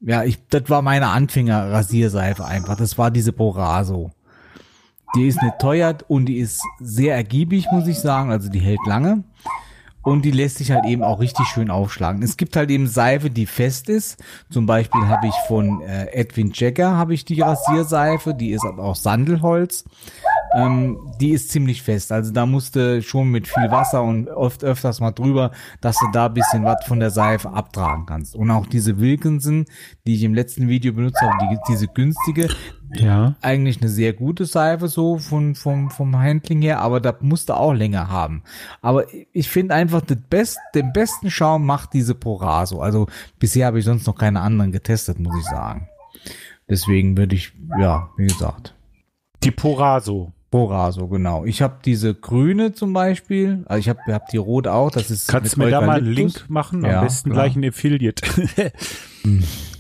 ja, 0.02 0.24
ich, 0.24 0.40
das 0.48 0.70
war 0.70 0.82
meine 0.82 1.08
Anfänger-Rasierseife 1.08 2.46
einfach. 2.46 2.78
Das 2.78 2.98
war 2.98 3.12
diese 3.12 3.34
Boraso. 3.34 4.12
Die 5.16 5.28
ist 5.28 5.42
nicht 5.42 5.60
teuer 5.60 5.98
und 6.08 6.28
die 6.28 6.38
ist 6.38 6.62
sehr 6.80 7.16
ergiebig, 7.16 7.68
muss 7.72 7.88
ich 7.88 8.00
sagen. 8.00 8.32
Also 8.32 8.50
die 8.50 8.60
hält 8.60 8.86
lange. 8.86 9.24
Und 10.02 10.24
die 10.24 10.32
lässt 10.32 10.60
sich 10.60 10.72
halt 10.72 10.86
eben 10.86 11.04
auch 11.04 11.20
richtig 11.20 11.46
schön 11.48 11.70
aufschlagen. 11.70 12.24
Es 12.24 12.38
gibt 12.38 12.56
halt 12.56 12.70
eben 12.72 12.88
Seife, 12.88 13.30
die 13.30 13.46
fest 13.46 13.90
ist. 13.90 14.24
Zum 14.50 14.66
Beispiel 14.66 15.08
habe 15.08 15.28
ich 15.28 15.36
von 15.48 15.82
äh, 15.82 16.06
Edwin 16.14 16.52
Jagger 16.54 16.96
habe 16.96 17.14
ich 17.14 17.26
die 17.26 17.42
Rasierseife, 17.42 18.34
die 18.34 18.52
ist 18.52 18.66
aber 18.66 18.84
aus 18.84 19.04
Sandelholz. 19.04 19.84
Ähm, 20.56 20.98
die 21.22 21.30
ist 21.30 21.50
ziemlich 21.52 21.84
fest. 21.84 22.12
Also 22.12 22.32
da 22.34 22.46
musste 22.46 23.02
schon 23.04 23.30
mit 23.30 23.48
viel 23.48 23.70
Wasser 23.70 24.02
und 24.02 24.30
oft 24.30 24.64
öfters 24.64 25.00
mal 25.00 25.12
drüber, 25.12 25.52
dass 25.82 25.98
du 26.00 26.08
da 26.12 26.26
ein 26.26 26.34
bisschen 26.34 26.64
was 26.64 26.84
von 26.86 27.00
der 27.00 27.12
Seife 27.12 27.52
abtragen 27.52 28.06
kannst. 28.08 28.36
Und 28.36 28.50
auch 28.50 28.66
diese 28.66 29.00
Wilkinson, 29.00 29.66
die 30.08 30.16
ich 30.16 30.24
im 30.24 30.34
letzten 30.34 30.68
Video 30.68 30.94
benutzt 30.94 31.22
habe, 31.22 31.38
die, 31.42 31.58
diese 31.70 31.88
günstige, 31.88 32.48
Ja. 32.96 33.36
eigentlich 33.42 33.80
eine 33.82 33.90
sehr 33.90 34.14
gute 34.14 34.46
Seife 34.46 34.88
so 34.88 35.20
von, 35.20 35.54
vom, 35.54 35.92
vom 35.92 36.18
Handling 36.18 36.62
her, 36.64 36.80
aber 36.82 37.00
da 37.00 37.16
musste 37.22 37.56
auch 37.56 37.74
länger 37.74 38.10
haben. 38.10 38.42
Aber 38.82 39.06
ich 39.32 39.50
finde 39.50 39.76
einfach, 39.76 40.02
das 40.02 40.18
Best, 40.30 40.58
den 40.74 40.92
besten 40.94 41.30
Schaum 41.30 41.66
macht 41.68 41.94
diese 41.94 42.16
Poraso. 42.16 42.82
Also 42.82 43.06
bisher 43.38 43.68
habe 43.68 43.78
ich 43.80 43.86
sonst 43.86 44.08
noch 44.08 44.16
keine 44.18 44.42
anderen 44.42 44.72
getestet, 44.72 45.20
muss 45.20 45.38
ich 45.38 45.46
sagen. 45.46 45.88
Deswegen 46.68 47.18
würde 47.18 47.36
ich, 47.36 47.54
ja, 47.80 48.10
wie 48.18 48.26
gesagt, 48.28 48.76
Die 49.44 49.52
Poraso. 49.52 50.34
Poraso, 50.50 51.08
genau. 51.08 51.46
Ich 51.46 51.62
habe 51.62 51.80
diese 51.86 52.16
grüne 52.16 52.74
zum 52.74 52.92
Beispiel, 52.92 53.64
also 53.66 53.80
ich 53.80 53.90
habe 53.90 54.00
hab 54.08 54.28
die 54.30 54.38
rote 54.38 54.74
auch, 54.74 54.90
das 54.90 55.12
ist 55.12 55.28
Kannst 55.28 55.56
du 55.56 55.60
mir 55.60 55.70
da 55.70 55.82
mal 55.82 55.98
einen. 56.00 56.12
Link 56.12 56.50
machen? 56.50 56.84
Ja, 56.84 57.00
Am 57.00 57.06
besten 57.06 57.32
klar. 57.32 57.46
gleich 57.46 57.56
ein 57.56 57.66
Affiliate. 57.66 58.24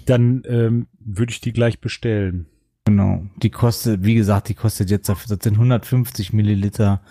Dann 0.05 0.43
ähm, 0.47 0.87
würde 0.99 1.31
ich 1.31 1.41
die 1.41 1.53
gleich 1.53 1.79
bestellen. 1.79 2.45
Genau. 2.85 3.23
Die 3.37 3.49
kostet, 3.49 4.03
wie 4.03 4.15
gesagt, 4.15 4.49
die 4.49 4.55
kostet 4.55 4.89
jetzt, 4.89 5.09
das 5.09 5.25
sind 5.27 5.53
150 5.53 6.33
Milliliter 6.33 7.01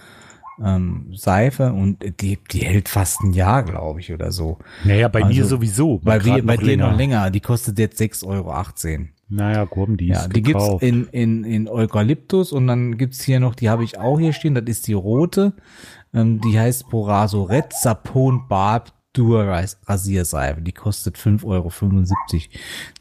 ähm, 0.64 1.12
Seife 1.14 1.72
und 1.72 1.98
die, 2.20 2.38
die 2.50 2.60
hält 2.60 2.88
fast 2.88 3.22
ein 3.22 3.32
Jahr, 3.32 3.62
glaube 3.62 4.00
ich, 4.00 4.12
oder 4.12 4.32
so. 4.32 4.58
Naja, 4.84 5.08
bei 5.08 5.22
Also, 5.22 5.34
mir 5.34 5.44
sowieso. 5.44 5.98
Bei, 5.98 6.24
wir, 6.24 6.44
bei 6.44 6.56
noch 6.56 6.62
dir 6.62 6.76
noch 6.76 6.96
länger. 6.96 7.30
Die 7.30 7.40
kostet 7.40 7.78
jetzt 7.78 8.00
6,18 8.00 8.26
Euro. 8.26 9.06
Naja, 9.30 9.66
komm, 9.66 9.96
die 9.96 10.06
Ja, 10.08 10.20
ist 10.22 10.34
die 10.34 10.42
gibt's 10.42 10.64
gekauft. 10.64 10.82
in, 10.82 11.06
in, 11.08 11.44
in 11.44 11.68
Eukalyptus 11.68 12.52
und 12.52 12.66
dann 12.66 12.96
gibt's 12.96 13.22
hier 13.22 13.40
noch, 13.40 13.54
die 13.54 13.68
habe 13.68 13.84
ich 13.84 13.98
auch 13.98 14.18
hier 14.18 14.32
stehen, 14.32 14.54
das 14.54 14.64
ist 14.66 14.86
die 14.86 14.94
rote. 14.94 15.52
Ähm, 16.14 16.40
die 16.40 16.58
heißt 16.58 16.88
Poraso 16.88 17.42
Red 17.42 17.72
Sapon 17.74 18.48
Barb 18.48 18.92
Dur 19.12 19.44
Rasierseife. 19.86 20.62
Die 20.62 20.72
kostet 20.72 21.16
5,75 21.18 21.44
Euro. 21.44 21.70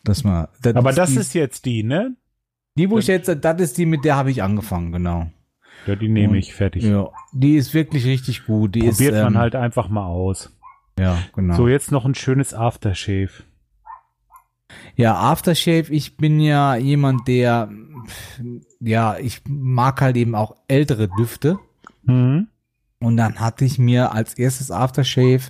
Das 0.04 0.24
mal, 0.24 0.50
das 0.62 0.76
Aber 0.76 0.92
das 0.92 1.12
die, 1.12 1.18
ist 1.18 1.34
jetzt 1.34 1.66
die, 1.66 1.84
ne? 1.84 2.16
die, 2.78 2.90
wo 2.90 2.98
ich 3.00 3.08
jetzt, 3.08 3.30
das 3.30 3.62
ist 3.62 3.78
die, 3.78 3.86
mit 3.86 4.04
der 4.04 4.16
habe 4.16 4.32
ich 4.32 4.44
angefangen, 4.44 4.92
genau. 4.92 5.32
Ja, 5.88 5.96
die 5.96 6.10
nehme 6.10 6.34
Und- 6.34 6.40
ich 6.40 6.54
fertig. 6.54 6.84
Ja, 6.84 7.10
die 7.34 7.56
ist 7.56 7.74
wirklich 7.74 8.06
richtig 8.06 8.46
gut. 8.46 8.76
Die 8.76 8.80
Probiert 8.82 9.14
ist, 9.16 9.24
man 9.24 9.34
ähm, 9.34 9.40
halt 9.40 9.56
einfach 9.56 9.90
mal 9.90 10.06
aus. 10.06 10.54
Ja, 11.00 11.18
genau. 11.34 11.56
So, 11.56 11.68
jetzt 11.68 11.92
noch 11.92 12.06
ein 12.06 12.16
schönes 12.16 12.54
Aftershave. 12.54 13.30
Ja, 14.96 15.16
Aftershave, 15.16 15.92
ich 15.94 16.18
bin 16.18 16.40
ja 16.40 16.76
jemand, 16.76 17.28
der, 17.28 17.70
ja, 18.80 19.18
ich 19.18 19.42
mag 19.48 20.02
halt 20.02 20.18
eben 20.18 20.36
auch 20.36 20.56
ältere 20.68 21.08
Düfte. 21.08 21.60
Mhm. 22.04 22.48
Und 23.00 23.18
dann 23.18 23.40
hatte 23.40 23.64
ich 23.64 23.78
mir 23.78 24.12
als 24.12 24.34
erstes 24.34 24.72
Aftershave, 24.72 25.44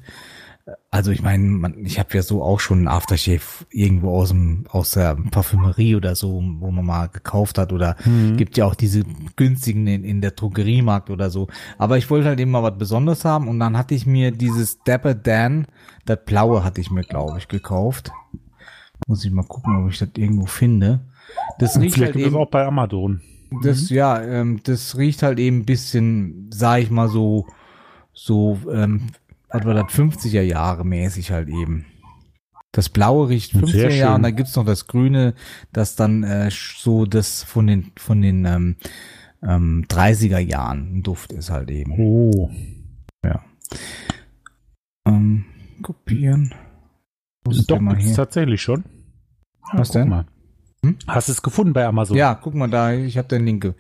also 0.92 1.12
ich 1.12 1.22
meine, 1.22 1.74
ich 1.84 1.98
habe 2.00 2.14
ja 2.14 2.22
so 2.22 2.44
auch 2.44 2.60
schon 2.60 2.84
ein 2.84 2.88
Aftershave 2.88 3.42
irgendwo 3.72 4.12
aus 4.18 4.30
dem 4.30 4.66
aus 4.70 4.92
der 4.92 5.16
Parfümerie 5.32 5.96
oder 5.96 6.16
so, 6.16 6.44
wo 6.60 6.72
man 6.72 6.86
mal 6.86 7.08
gekauft 7.08 7.58
hat 7.58 7.72
oder 7.72 7.96
Mhm. 8.06 8.36
gibt 8.38 8.58
ja 8.58 8.66
auch 8.66 8.76
diese 8.76 9.04
günstigen 9.36 9.88
in, 9.88 10.04
in 10.04 10.22
der 10.22 10.32
Drogeriemarkt 10.32 11.10
oder 11.10 11.30
so. 11.30 11.48
Aber 11.78 11.98
ich 11.98 12.10
wollte 12.10 12.28
halt 12.28 12.40
eben 12.40 12.52
mal 12.52 12.64
was 12.64 12.78
Besonderes 12.78 13.24
haben 13.24 13.48
und 13.48 13.60
dann 13.60 13.78
hatte 13.78 13.96
ich 13.96 14.06
mir 14.06 14.32
dieses 14.32 14.80
Dapper 14.84 15.14
Dan, 15.16 15.68
das 16.06 16.20
blaue 16.26 16.64
hatte 16.64 16.82
ich 16.82 16.92
mir 16.92 17.04
glaube 17.04 17.38
ich 17.38 17.48
gekauft. 17.48 18.12
Muss 19.08 19.24
ich 19.24 19.32
mal 19.32 19.44
gucken, 19.46 19.84
ob 19.86 19.92
ich 19.92 20.00
das 20.00 20.10
irgendwo 20.18 20.48
finde. 20.48 21.00
Das 21.60 21.80
riecht 21.80 21.96
Vielleicht 21.96 22.14
halt 22.14 22.16
gibt 22.16 22.28
eben, 22.28 22.36
auch 22.36 22.50
bei 22.50 22.66
Amazon. 22.66 23.22
das, 23.64 23.90
ja, 23.90 24.22
ähm, 24.22 24.60
das 24.64 24.98
riecht 24.98 25.24
halt 25.24 25.40
eben 25.40 25.60
ein 25.60 25.66
bisschen, 25.66 26.50
sag 26.52 26.82
ich 26.82 26.90
mal 26.90 27.08
so, 27.08 27.46
so, 28.14 28.58
ähm, 28.72 29.10
was 29.50 29.66
war 29.66 29.74
das, 29.74 29.86
50er 29.86 30.42
Jahre 30.42 30.86
mäßig 30.86 31.32
halt 31.32 31.50
eben. 31.50 31.86
Das 32.72 32.90
blaue 32.90 33.30
riecht 33.30 33.54
50er 33.54 33.94
Jahre 33.94 34.16
und 34.16 34.24
da 34.24 34.32
gibt's 34.32 34.56
noch 34.56 34.66
das 34.66 34.88
grüne, 34.88 35.34
das 35.72 35.96
dann 35.96 36.24
äh, 36.24 36.50
so 36.52 37.06
das 37.06 37.44
von 37.44 37.66
den 37.66 37.92
von 37.98 38.22
den 38.22 38.46
ähm, 38.46 38.76
ähm, 39.42 39.86
30er 39.88 40.40
Jahren 40.40 41.02
Duft 41.02 41.32
ist 41.32 41.50
halt 41.50 41.72
eben. 41.72 41.94
Oh. 41.98 42.52
Ja. 43.24 43.44
Ähm, 45.08 45.46
kopieren. 45.82 46.54
Doch, 47.68 47.80
gibt's 47.80 48.14
tatsächlich 48.14 48.62
schon. 48.62 48.84
Was 49.74 49.92
denn? 49.92 50.10
Mal. 50.10 50.26
Hm? 50.88 50.98
Hast 51.08 51.28
du 51.28 51.34
es 51.34 51.42
gefunden 51.42 51.74
bei 51.74 51.86
Amazon? 51.86 52.16
Ja, 52.16 52.36
guck 52.36 52.54
mal 52.54 52.70
da, 52.70 52.94
ich 52.94 53.18
habe 53.18 53.28
den 53.28 53.46
Link. 53.46 53.74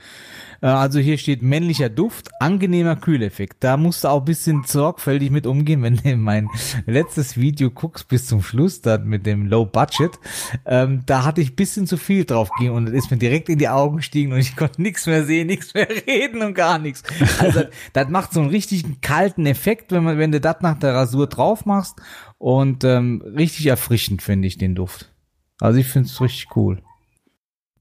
Äh, 0.61 0.67
also 0.67 0.99
hier 0.99 1.17
steht 1.17 1.41
männlicher 1.41 1.89
Duft, 1.89 2.29
angenehmer 2.39 2.95
Kühleffekt. 2.95 3.63
Da 3.63 3.77
musst 3.77 4.03
du 4.03 4.09
auch 4.09 4.19
ein 4.19 4.25
bisschen 4.25 4.63
sorgfältig 4.65 5.31
mit 5.31 5.47
umgehen, 5.47 5.81
wenn 5.83 5.95
du 5.95 6.15
mein 6.17 6.49
letztes 6.85 7.37
Video 7.37 7.69
guckst 7.71 8.07
bis 8.07 8.27
zum 8.27 8.41
Schluss, 8.41 8.81
da 8.81 8.97
mit 8.97 9.25
dem 9.25 9.47
Low 9.47 9.65
Budget. 9.65 10.19
Ähm, 10.65 11.03
da 11.05 11.23
hatte 11.23 11.41
ich 11.41 11.51
ein 11.51 11.55
bisschen 11.55 11.87
zu 11.87 11.97
viel 11.97 12.25
drauf 12.25 12.49
gehen 12.59 12.71
und 12.71 12.87
ist 12.87 13.09
mir 13.11 13.17
direkt 13.17 13.49
in 13.49 13.59
die 13.59 13.69
Augen 13.69 13.97
gestiegen 13.97 14.33
und 14.33 14.39
ich 14.39 14.55
konnte 14.57 14.81
nichts 14.81 15.05
mehr 15.05 15.23
sehen, 15.23 15.47
nichts 15.47 15.73
mehr 15.73 15.87
reden 16.07 16.41
und 16.41 16.53
gar 16.53 16.79
nichts. 16.79 17.03
Also 17.39 17.63
das 17.93 18.09
macht 18.09 18.33
so 18.33 18.41
einen 18.41 18.49
richtigen 18.49 18.99
kalten 19.01 19.45
Effekt, 19.45 19.91
wenn 19.91 20.03
man, 20.03 20.17
wenn 20.17 20.31
du 20.31 20.41
das 20.41 20.57
nach 20.61 20.77
der 20.77 20.93
Rasur 20.93 21.27
drauf 21.27 21.65
machst 21.65 22.01
und 22.37 22.83
ähm, 22.83 23.23
richtig 23.35 23.67
erfrischend 23.67 24.21
finde 24.21 24.47
ich 24.47 24.57
den 24.57 24.75
Duft. 24.75 25.13
Also 25.59 25.79
ich 25.79 25.87
finde 25.87 26.07
es 26.07 26.21
richtig 26.21 26.55
cool. 26.55 26.81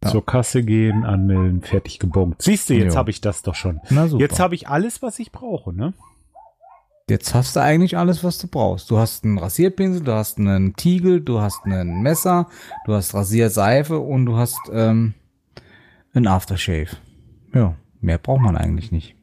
Ja. 0.05 0.11
Zur 0.11 0.27
Kasse 0.27 0.63
gehen, 0.63 1.05
anmelden, 1.05 1.63
fertig 1.63 1.99
gebongt. 1.99 2.43
Siehst 2.43 2.69
du, 2.69 2.75
jetzt 2.75 2.97
habe 2.97 3.11
ich 3.11 3.21
das 3.21 3.43
doch 3.43 3.55
schon. 3.55 3.81
Jetzt 4.19 4.39
habe 4.41 4.55
ich 4.55 4.69
alles, 4.69 5.03
was 5.03 5.19
ich 5.19 5.33
brauche, 5.33 5.73
ne? 5.73 5.95
Jetzt 7.09 7.35
hast 7.35 7.55
du 7.55 7.61
eigentlich 7.61 7.97
alles, 7.97 8.25
was 8.25 8.39
du 8.39 8.49
brauchst. 8.49 8.91
Du 8.91 8.99
hast 8.99 9.25
einen 9.25 9.39
Rasierpinsel, 9.39 10.03
du 10.03 10.13
hast 10.13 10.39
einen 10.39 10.75
Tiegel, 10.75 11.21
du 11.21 11.41
hast 11.41 11.65
ein 11.65 12.03
Messer, 12.03 12.49
du 12.85 12.95
hast 12.95 13.15
Rasierseife 13.15 13.99
und 13.99 14.27
du 14.27 14.37
hast 14.37 14.59
ähm, 14.73 15.15
ein 16.13 16.27
Aftershave. 16.27 16.97
Ja, 17.55 17.77
mehr 18.01 18.19
braucht 18.19 18.41
man 18.41 18.57
eigentlich 18.57 18.91
nicht. 18.91 19.15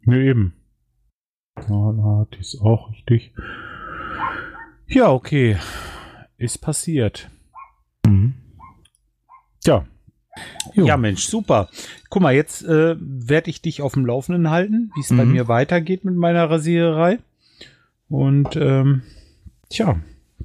Ne, 0.00 0.18
eben. 0.24 0.54
Ja, 1.68 2.26
die 2.34 2.40
ist 2.40 2.60
auch 2.60 2.90
richtig. 2.90 3.32
Ja, 4.88 5.10
okay. 5.10 5.56
Ist 6.36 6.58
passiert. 6.58 7.30
Mhm. 8.06 8.34
Tja. 9.66 9.84
Jo. 10.74 10.86
Ja, 10.86 10.96
Mensch, 10.96 11.24
super. 11.26 11.68
Guck 12.08 12.22
mal, 12.22 12.32
jetzt 12.32 12.62
äh, 12.62 12.94
werde 13.00 13.50
ich 13.50 13.62
dich 13.62 13.82
auf 13.82 13.94
dem 13.94 14.06
Laufenden 14.06 14.48
halten, 14.48 14.92
wie 14.94 15.00
es 15.00 15.10
mhm. 15.10 15.16
bei 15.16 15.24
mir 15.24 15.48
weitergeht 15.48 16.04
mit 16.04 16.14
meiner 16.14 16.48
Rasiererei. 16.48 17.18
Und 18.08 18.54
ähm, 18.54 19.02
tja, 19.68 19.98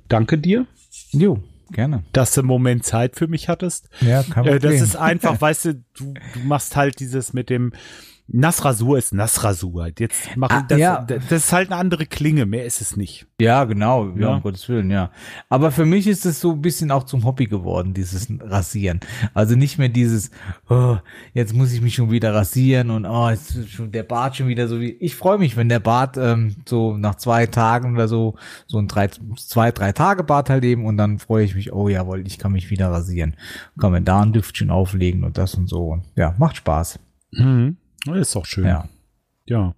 danke 0.08 0.40
dir. 0.40 0.66
Jo, 1.12 1.38
gerne. 1.72 2.04
Dass 2.14 2.34
du 2.34 2.42
einen 2.42 2.48
Moment 2.48 2.84
Zeit 2.84 3.16
für 3.16 3.28
mich 3.28 3.48
hattest. 3.48 3.90
Ja, 4.00 4.24
kann 4.24 4.46
man 4.46 4.56
äh, 4.56 4.60
Das 4.60 4.82
ist 4.82 4.96
einfach, 4.96 5.40
weißt 5.42 5.66
du, 5.66 5.74
du, 5.76 6.14
du 6.34 6.40
machst 6.46 6.76
halt 6.76 7.00
dieses 7.00 7.34
mit 7.34 7.52
dem 7.52 7.74
Nassrasur 8.34 8.98
ist 8.98 9.14
Nassrasur. 9.14 9.90
Jetzt 9.98 10.36
machen 10.38 10.60
ah, 10.60 10.66
das, 10.68 10.80
ja. 10.80 11.02
das 11.02 11.32
ist 11.32 11.52
halt 11.52 11.72
eine 11.72 11.80
andere 11.80 12.06
Klinge, 12.06 12.46
mehr 12.46 12.66
ist 12.66 12.82
es 12.82 12.96
nicht. 12.96 13.28
Ja, 13.40 13.66
genau, 13.66 14.10
ja, 14.10 14.22
ja, 14.22 14.36
um 14.36 14.42
Gottes 14.42 14.68
Willen, 14.70 14.90
ja. 14.90 15.12
Aber 15.50 15.72
für 15.72 15.86
mich 15.86 16.08
ist 16.08 16.26
es 16.26 16.40
so 16.40 16.52
ein 16.52 16.62
bisschen 16.62 16.92
auch 16.92 17.04
zum 17.04 17.26
Hobby 17.26 17.46
geworden, 17.46 17.94
dieses 17.94 18.28
Rasieren. 18.40 19.02
Also 19.34 19.56
nicht 19.56 19.78
mehr 19.78 19.90
dieses, 19.90 20.32
oh, 20.70 20.98
jetzt 21.34 21.54
muss 21.54 21.74
ich 21.74 21.82
mich 21.82 21.96
schon 21.96 22.12
wieder 22.12 22.34
rasieren 22.34 22.90
und 22.90 23.06
oh, 23.06 23.30
jetzt 23.30 23.56
ist 23.56 23.72
schon 23.72 23.92
der 23.92 24.04
Bart 24.04 24.38
schon 24.38 24.48
wieder 24.48 24.68
so 24.68 24.80
wie. 24.80 24.92
Ich 24.92 25.16
freue 25.16 25.38
mich, 25.38 25.58
wenn 25.58 25.70
der 25.70 25.80
Bart 25.80 26.18
ähm, 26.18 26.56
so 26.68 26.96
nach 26.96 27.16
zwei 27.16 27.48
Tagen 27.48 27.94
oder 27.96 28.08
so, 28.08 28.36
so 28.68 28.78
ein 28.78 28.88
drei, 28.88 29.10
zwei, 29.38 29.72
drei 29.72 29.92
Tage 29.92 30.24
Bart 30.24 30.50
halt 30.50 30.64
eben 30.64 30.86
und 30.86 30.98
dann 30.98 31.20
freue 31.20 31.44
ich 31.44 31.56
mich, 31.56 31.74
oh 31.74 31.90
jawohl, 31.90 32.26
ich 32.26 32.38
kann 32.38 32.54
mich 32.54 32.70
wieder 32.70 32.92
rasieren. 32.92 33.36
Kann 33.80 33.92
mir 33.92 34.02
da 34.02 34.22
ein 34.22 34.34
Düftchen 34.34 34.70
auflegen 34.70 35.24
und 35.24 35.38
das 35.38 35.56
und 35.56 35.68
so. 35.68 36.00
Ja, 36.16 36.36
macht 36.38 36.58
Spaß. 36.58 37.00
Mhm. 37.32 37.78
Ist 38.14 38.36
doch 38.36 38.46
schön. 38.46 38.66
Ja. 38.66 38.88
Ja. 39.46 39.74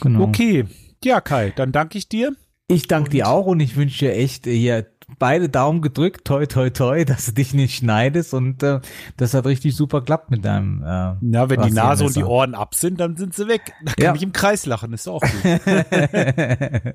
Genau. 0.00 0.22
Okay. 0.22 0.66
Ja, 1.02 1.20
Kai, 1.20 1.52
dann 1.54 1.72
danke 1.72 1.98
ich 1.98 2.08
dir. 2.08 2.34
Ich 2.68 2.86
danke 2.86 3.10
dir 3.10 3.28
auch 3.28 3.46
und 3.46 3.60
ich 3.60 3.76
wünsche 3.76 4.06
dir 4.06 4.14
echt 4.14 4.44
hier 4.44 4.86
beide 5.18 5.48
Daumen 5.48 5.82
gedrückt, 5.82 6.24
toi 6.24 6.46
toi 6.46 6.70
toi, 6.70 7.04
dass 7.06 7.26
du 7.26 7.32
dich 7.32 7.54
nicht 7.54 7.76
schneidest 7.76 8.34
und 8.34 8.62
äh, 8.62 8.80
das 9.16 9.34
hat 9.34 9.46
richtig 9.46 9.76
super 9.76 10.02
klappt 10.02 10.30
mit 10.30 10.44
deinem. 10.44 10.82
Äh, 10.82 11.14
Na, 11.20 11.50
wenn 11.50 11.62
die 11.62 11.72
Nase 11.72 12.04
und 12.04 12.16
die 12.16 12.24
Ohren 12.24 12.54
ab 12.54 12.74
sind, 12.74 13.00
dann 13.00 13.16
sind 13.16 13.34
sie 13.34 13.48
weg. 13.48 13.72
Da 13.84 13.92
kann 13.92 14.04
ja. 14.04 14.14
ich 14.14 14.22
im 14.22 14.32
Kreis 14.32 14.66
lachen, 14.66 14.92
ist 14.92 15.08
auch 15.08 15.20
gut. 15.20 15.30
Nein, 15.44 16.94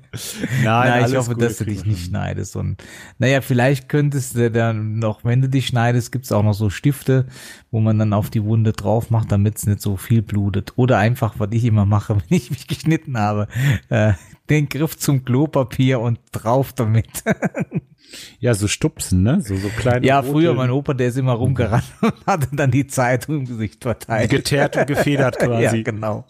Nein 0.64 1.06
ich 1.06 1.16
hoffe, 1.16 1.34
dass 1.34 1.58
du 1.58 1.64
dich 1.64 1.84
nicht 1.84 2.06
schneidest 2.06 2.56
und 2.56 2.82
naja, 3.18 3.40
vielleicht 3.40 3.88
könntest 3.88 4.36
du 4.36 4.50
dann 4.50 4.98
noch, 4.98 5.24
wenn 5.24 5.42
du 5.42 5.48
dich 5.48 5.66
schneidest, 5.66 6.12
gibt's 6.12 6.32
auch 6.32 6.42
noch 6.42 6.54
so 6.54 6.70
Stifte, 6.70 7.26
wo 7.70 7.80
man 7.80 7.98
dann 7.98 8.12
auf 8.12 8.30
die 8.30 8.44
Wunde 8.44 8.72
drauf 8.72 9.10
macht, 9.10 9.32
damit 9.32 9.56
es 9.56 9.66
nicht 9.66 9.80
so 9.80 9.96
viel 9.96 10.22
blutet. 10.22 10.72
Oder 10.76 10.98
einfach, 10.98 11.34
was 11.38 11.48
ich 11.52 11.64
immer 11.64 11.86
mache, 11.86 12.16
wenn 12.28 12.36
ich 12.36 12.50
mich 12.50 12.66
geschnitten 12.66 13.18
habe, 13.18 13.48
äh, 13.88 14.12
den 14.50 14.68
Griff 14.68 14.96
zum 14.96 15.24
Klopapier 15.24 16.00
und 16.00 16.18
drauf 16.32 16.72
damit. 16.72 17.24
Ja, 18.38 18.54
so 18.54 18.68
Stupsen, 18.68 19.22
ne? 19.22 19.40
So, 19.40 19.56
so 19.56 19.68
kleine. 19.68 20.06
Ja, 20.06 20.22
früher 20.22 20.54
mein 20.54 20.70
Opa, 20.70 20.94
der 20.94 21.08
ist 21.08 21.18
immer 21.18 21.32
rumgerannt 21.32 21.84
und 22.00 22.14
hatte 22.26 22.48
dann 22.52 22.70
die 22.70 22.86
Zeitung 22.86 23.40
im 23.40 23.44
Gesicht 23.46 23.82
verteilt. 23.82 24.30
Geteert 24.30 24.76
und 24.76 24.86
gefedert 24.86 25.38
quasi. 25.40 25.78
ja, 25.78 25.82
genau. 25.82 26.26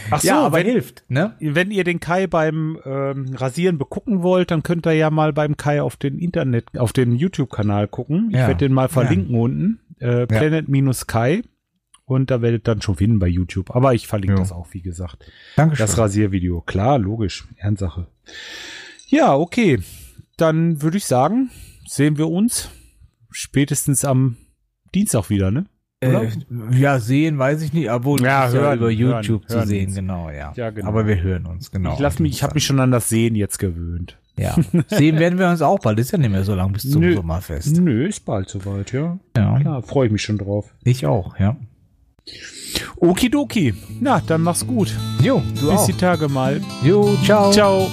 Ach 0.09 0.19
so, 0.19 0.27
ja, 0.27 0.39
aber 0.39 0.57
wenn, 0.57 0.65
hilft, 0.65 1.05
ne? 1.09 1.35
Wenn 1.39 1.69
ihr 1.69 1.83
den 1.83 1.99
Kai 1.99 2.25
beim 2.25 2.79
ähm, 2.85 3.35
Rasieren 3.35 3.77
begucken 3.77 4.23
wollt, 4.23 4.49
dann 4.49 4.63
könnt 4.63 4.87
ihr 4.87 4.93
ja 4.93 5.09
mal 5.11 5.31
beim 5.31 5.57
Kai 5.57 5.81
auf 5.81 5.95
den 5.95 6.17
Internet, 6.17 6.77
auf 6.77 6.91
den 6.91 7.15
YouTube-Kanal 7.15 7.87
gucken. 7.87 8.29
Ich 8.29 8.35
ja. 8.35 8.47
werde 8.47 8.65
den 8.65 8.73
mal 8.73 8.89
verlinken 8.89 9.35
ja. 9.35 9.41
unten. 9.41 9.79
Äh, 9.99 10.25
Planet-Kai. 10.25 11.43
Und 12.05 12.29
da 12.29 12.41
werdet 12.41 12.61
ihr 12.61 12.73
dann 12.73 12.81
schon 12.81 12.95
finden 12.95 13.19
bei 13.19 13.27
YouTube. 13.27 13.75
Aber 13.75 13.93
ich 13.93 14.07
verlinke 14.07 14.35
jo. 14.35 14.39
das 14.39 14.51
auch, 14.51 14.67
wie 14.71 14.81
gesagt. 14.81 15.25
Dankeschön. 15.55 15.85
Das 15.85 15.97
Rasiervideo. 15.97 16.61
Klar, 16.61 16.99
logisch. 16.99 17.47
Ernstsache. 17.57 18.07
Ja, 19.07 19.35
okay 19.35 19.79
dann 20.37 20.81
würde 20.81 20.97
ich 20.97 21.05
sagen, 21.05 21.49
sehen 21.85 22.17
wir 22.17 22.29
uns 22.29 22.69
spätestens 23.31 24.05
am 24.05 24.37
Dienstag 24.93 25.29
wieder, 25.29 25.51
ne? 25.51 25.65
Äh, 26.01 26.29
ja, 26.71 26.99
sehen 26.99 27.39
weiß 27.39 27.61
ich 27.61 27.73
nicht, 27.73 27.89
aber 27.89 28.19
ja, 28.19 28.49
hören, 28.49 28.63
ja 28.63 28.73
über 28.75 28.89
YouTube 28.89 29.43
hören, 29.43 29.47
zu 29.47 29.55
hören 29.55 29.67
sehen, 29.67 29.95
genau, 29.95 30.29
ja. 30.29 30.51
ja 30.55 30.69
genau. 30.69 30.87
Aber 30.87 31.07
wir 31.07 31.21
hören 31.21 31.45
uns, 31.45 31.71
genau. 31.71 31.93
Ich 31.93 31.99
lass 31.99 32.19
mich, 32.19 32.33
ich 32.33 32.43
habe 32.43 32.53
mich 32.53 32.65
schon 32.65 32.79
an 32.79 32.91
das 32.91 33.09
Sehen 33.09 33.35
jetzt 33.35 33.59
gewöhnt. 33.59 34.17
Ja, 34.37 34.53
sehen 34.87 35.17
werden 35.17 35.39
wir 35.39 35.49
uns 35.49 35.61
auch 35.61 35.79
bald. 35.79 35.97
Ist 35.97 36.11
ja 36.11 36.17
nicht 36.17 36.29
mehr 36.29 36.43
so 36.43 36.53
lang 36.53 36.73
bis 36.73 36.91
zum 36.91 37.01
Nö, 37.01 37.15
Sommerfest. 37.15 37.79
Nö, 37.79 38.05
ist 38.05 38.25
bald 38.25 38.49
soweit, 38.49 38.91
ja. 38.91 39.17
Ja. 39.37 39.57
Klar, 39.59 39.81
freue 39.81 40.07
ich 40.07 40.11
mich 40.11 40.21
schon 40.21 40.37
drauf. 40.37 40.73
Ich 40.83 41.05
auch, 41.05 41.39
ja. 41.39 41.55
Okidoki. 42.97 43.73
Na, 43.99 44.21
dann 44.25 44.41
mach's 44.41 44.65
gut. 44.65 44.93
Jo, 45.21 45.41
du 45.59 45.69
Bis 45.69 45.79
auch. 45.79 45.85
die 45.85 45.93
Tage 45.93 46.27
mal. 46.27 46.61
Jo, 46.83 47.15
ciao. 47.23 47.51
Ciao. 47.51 47.91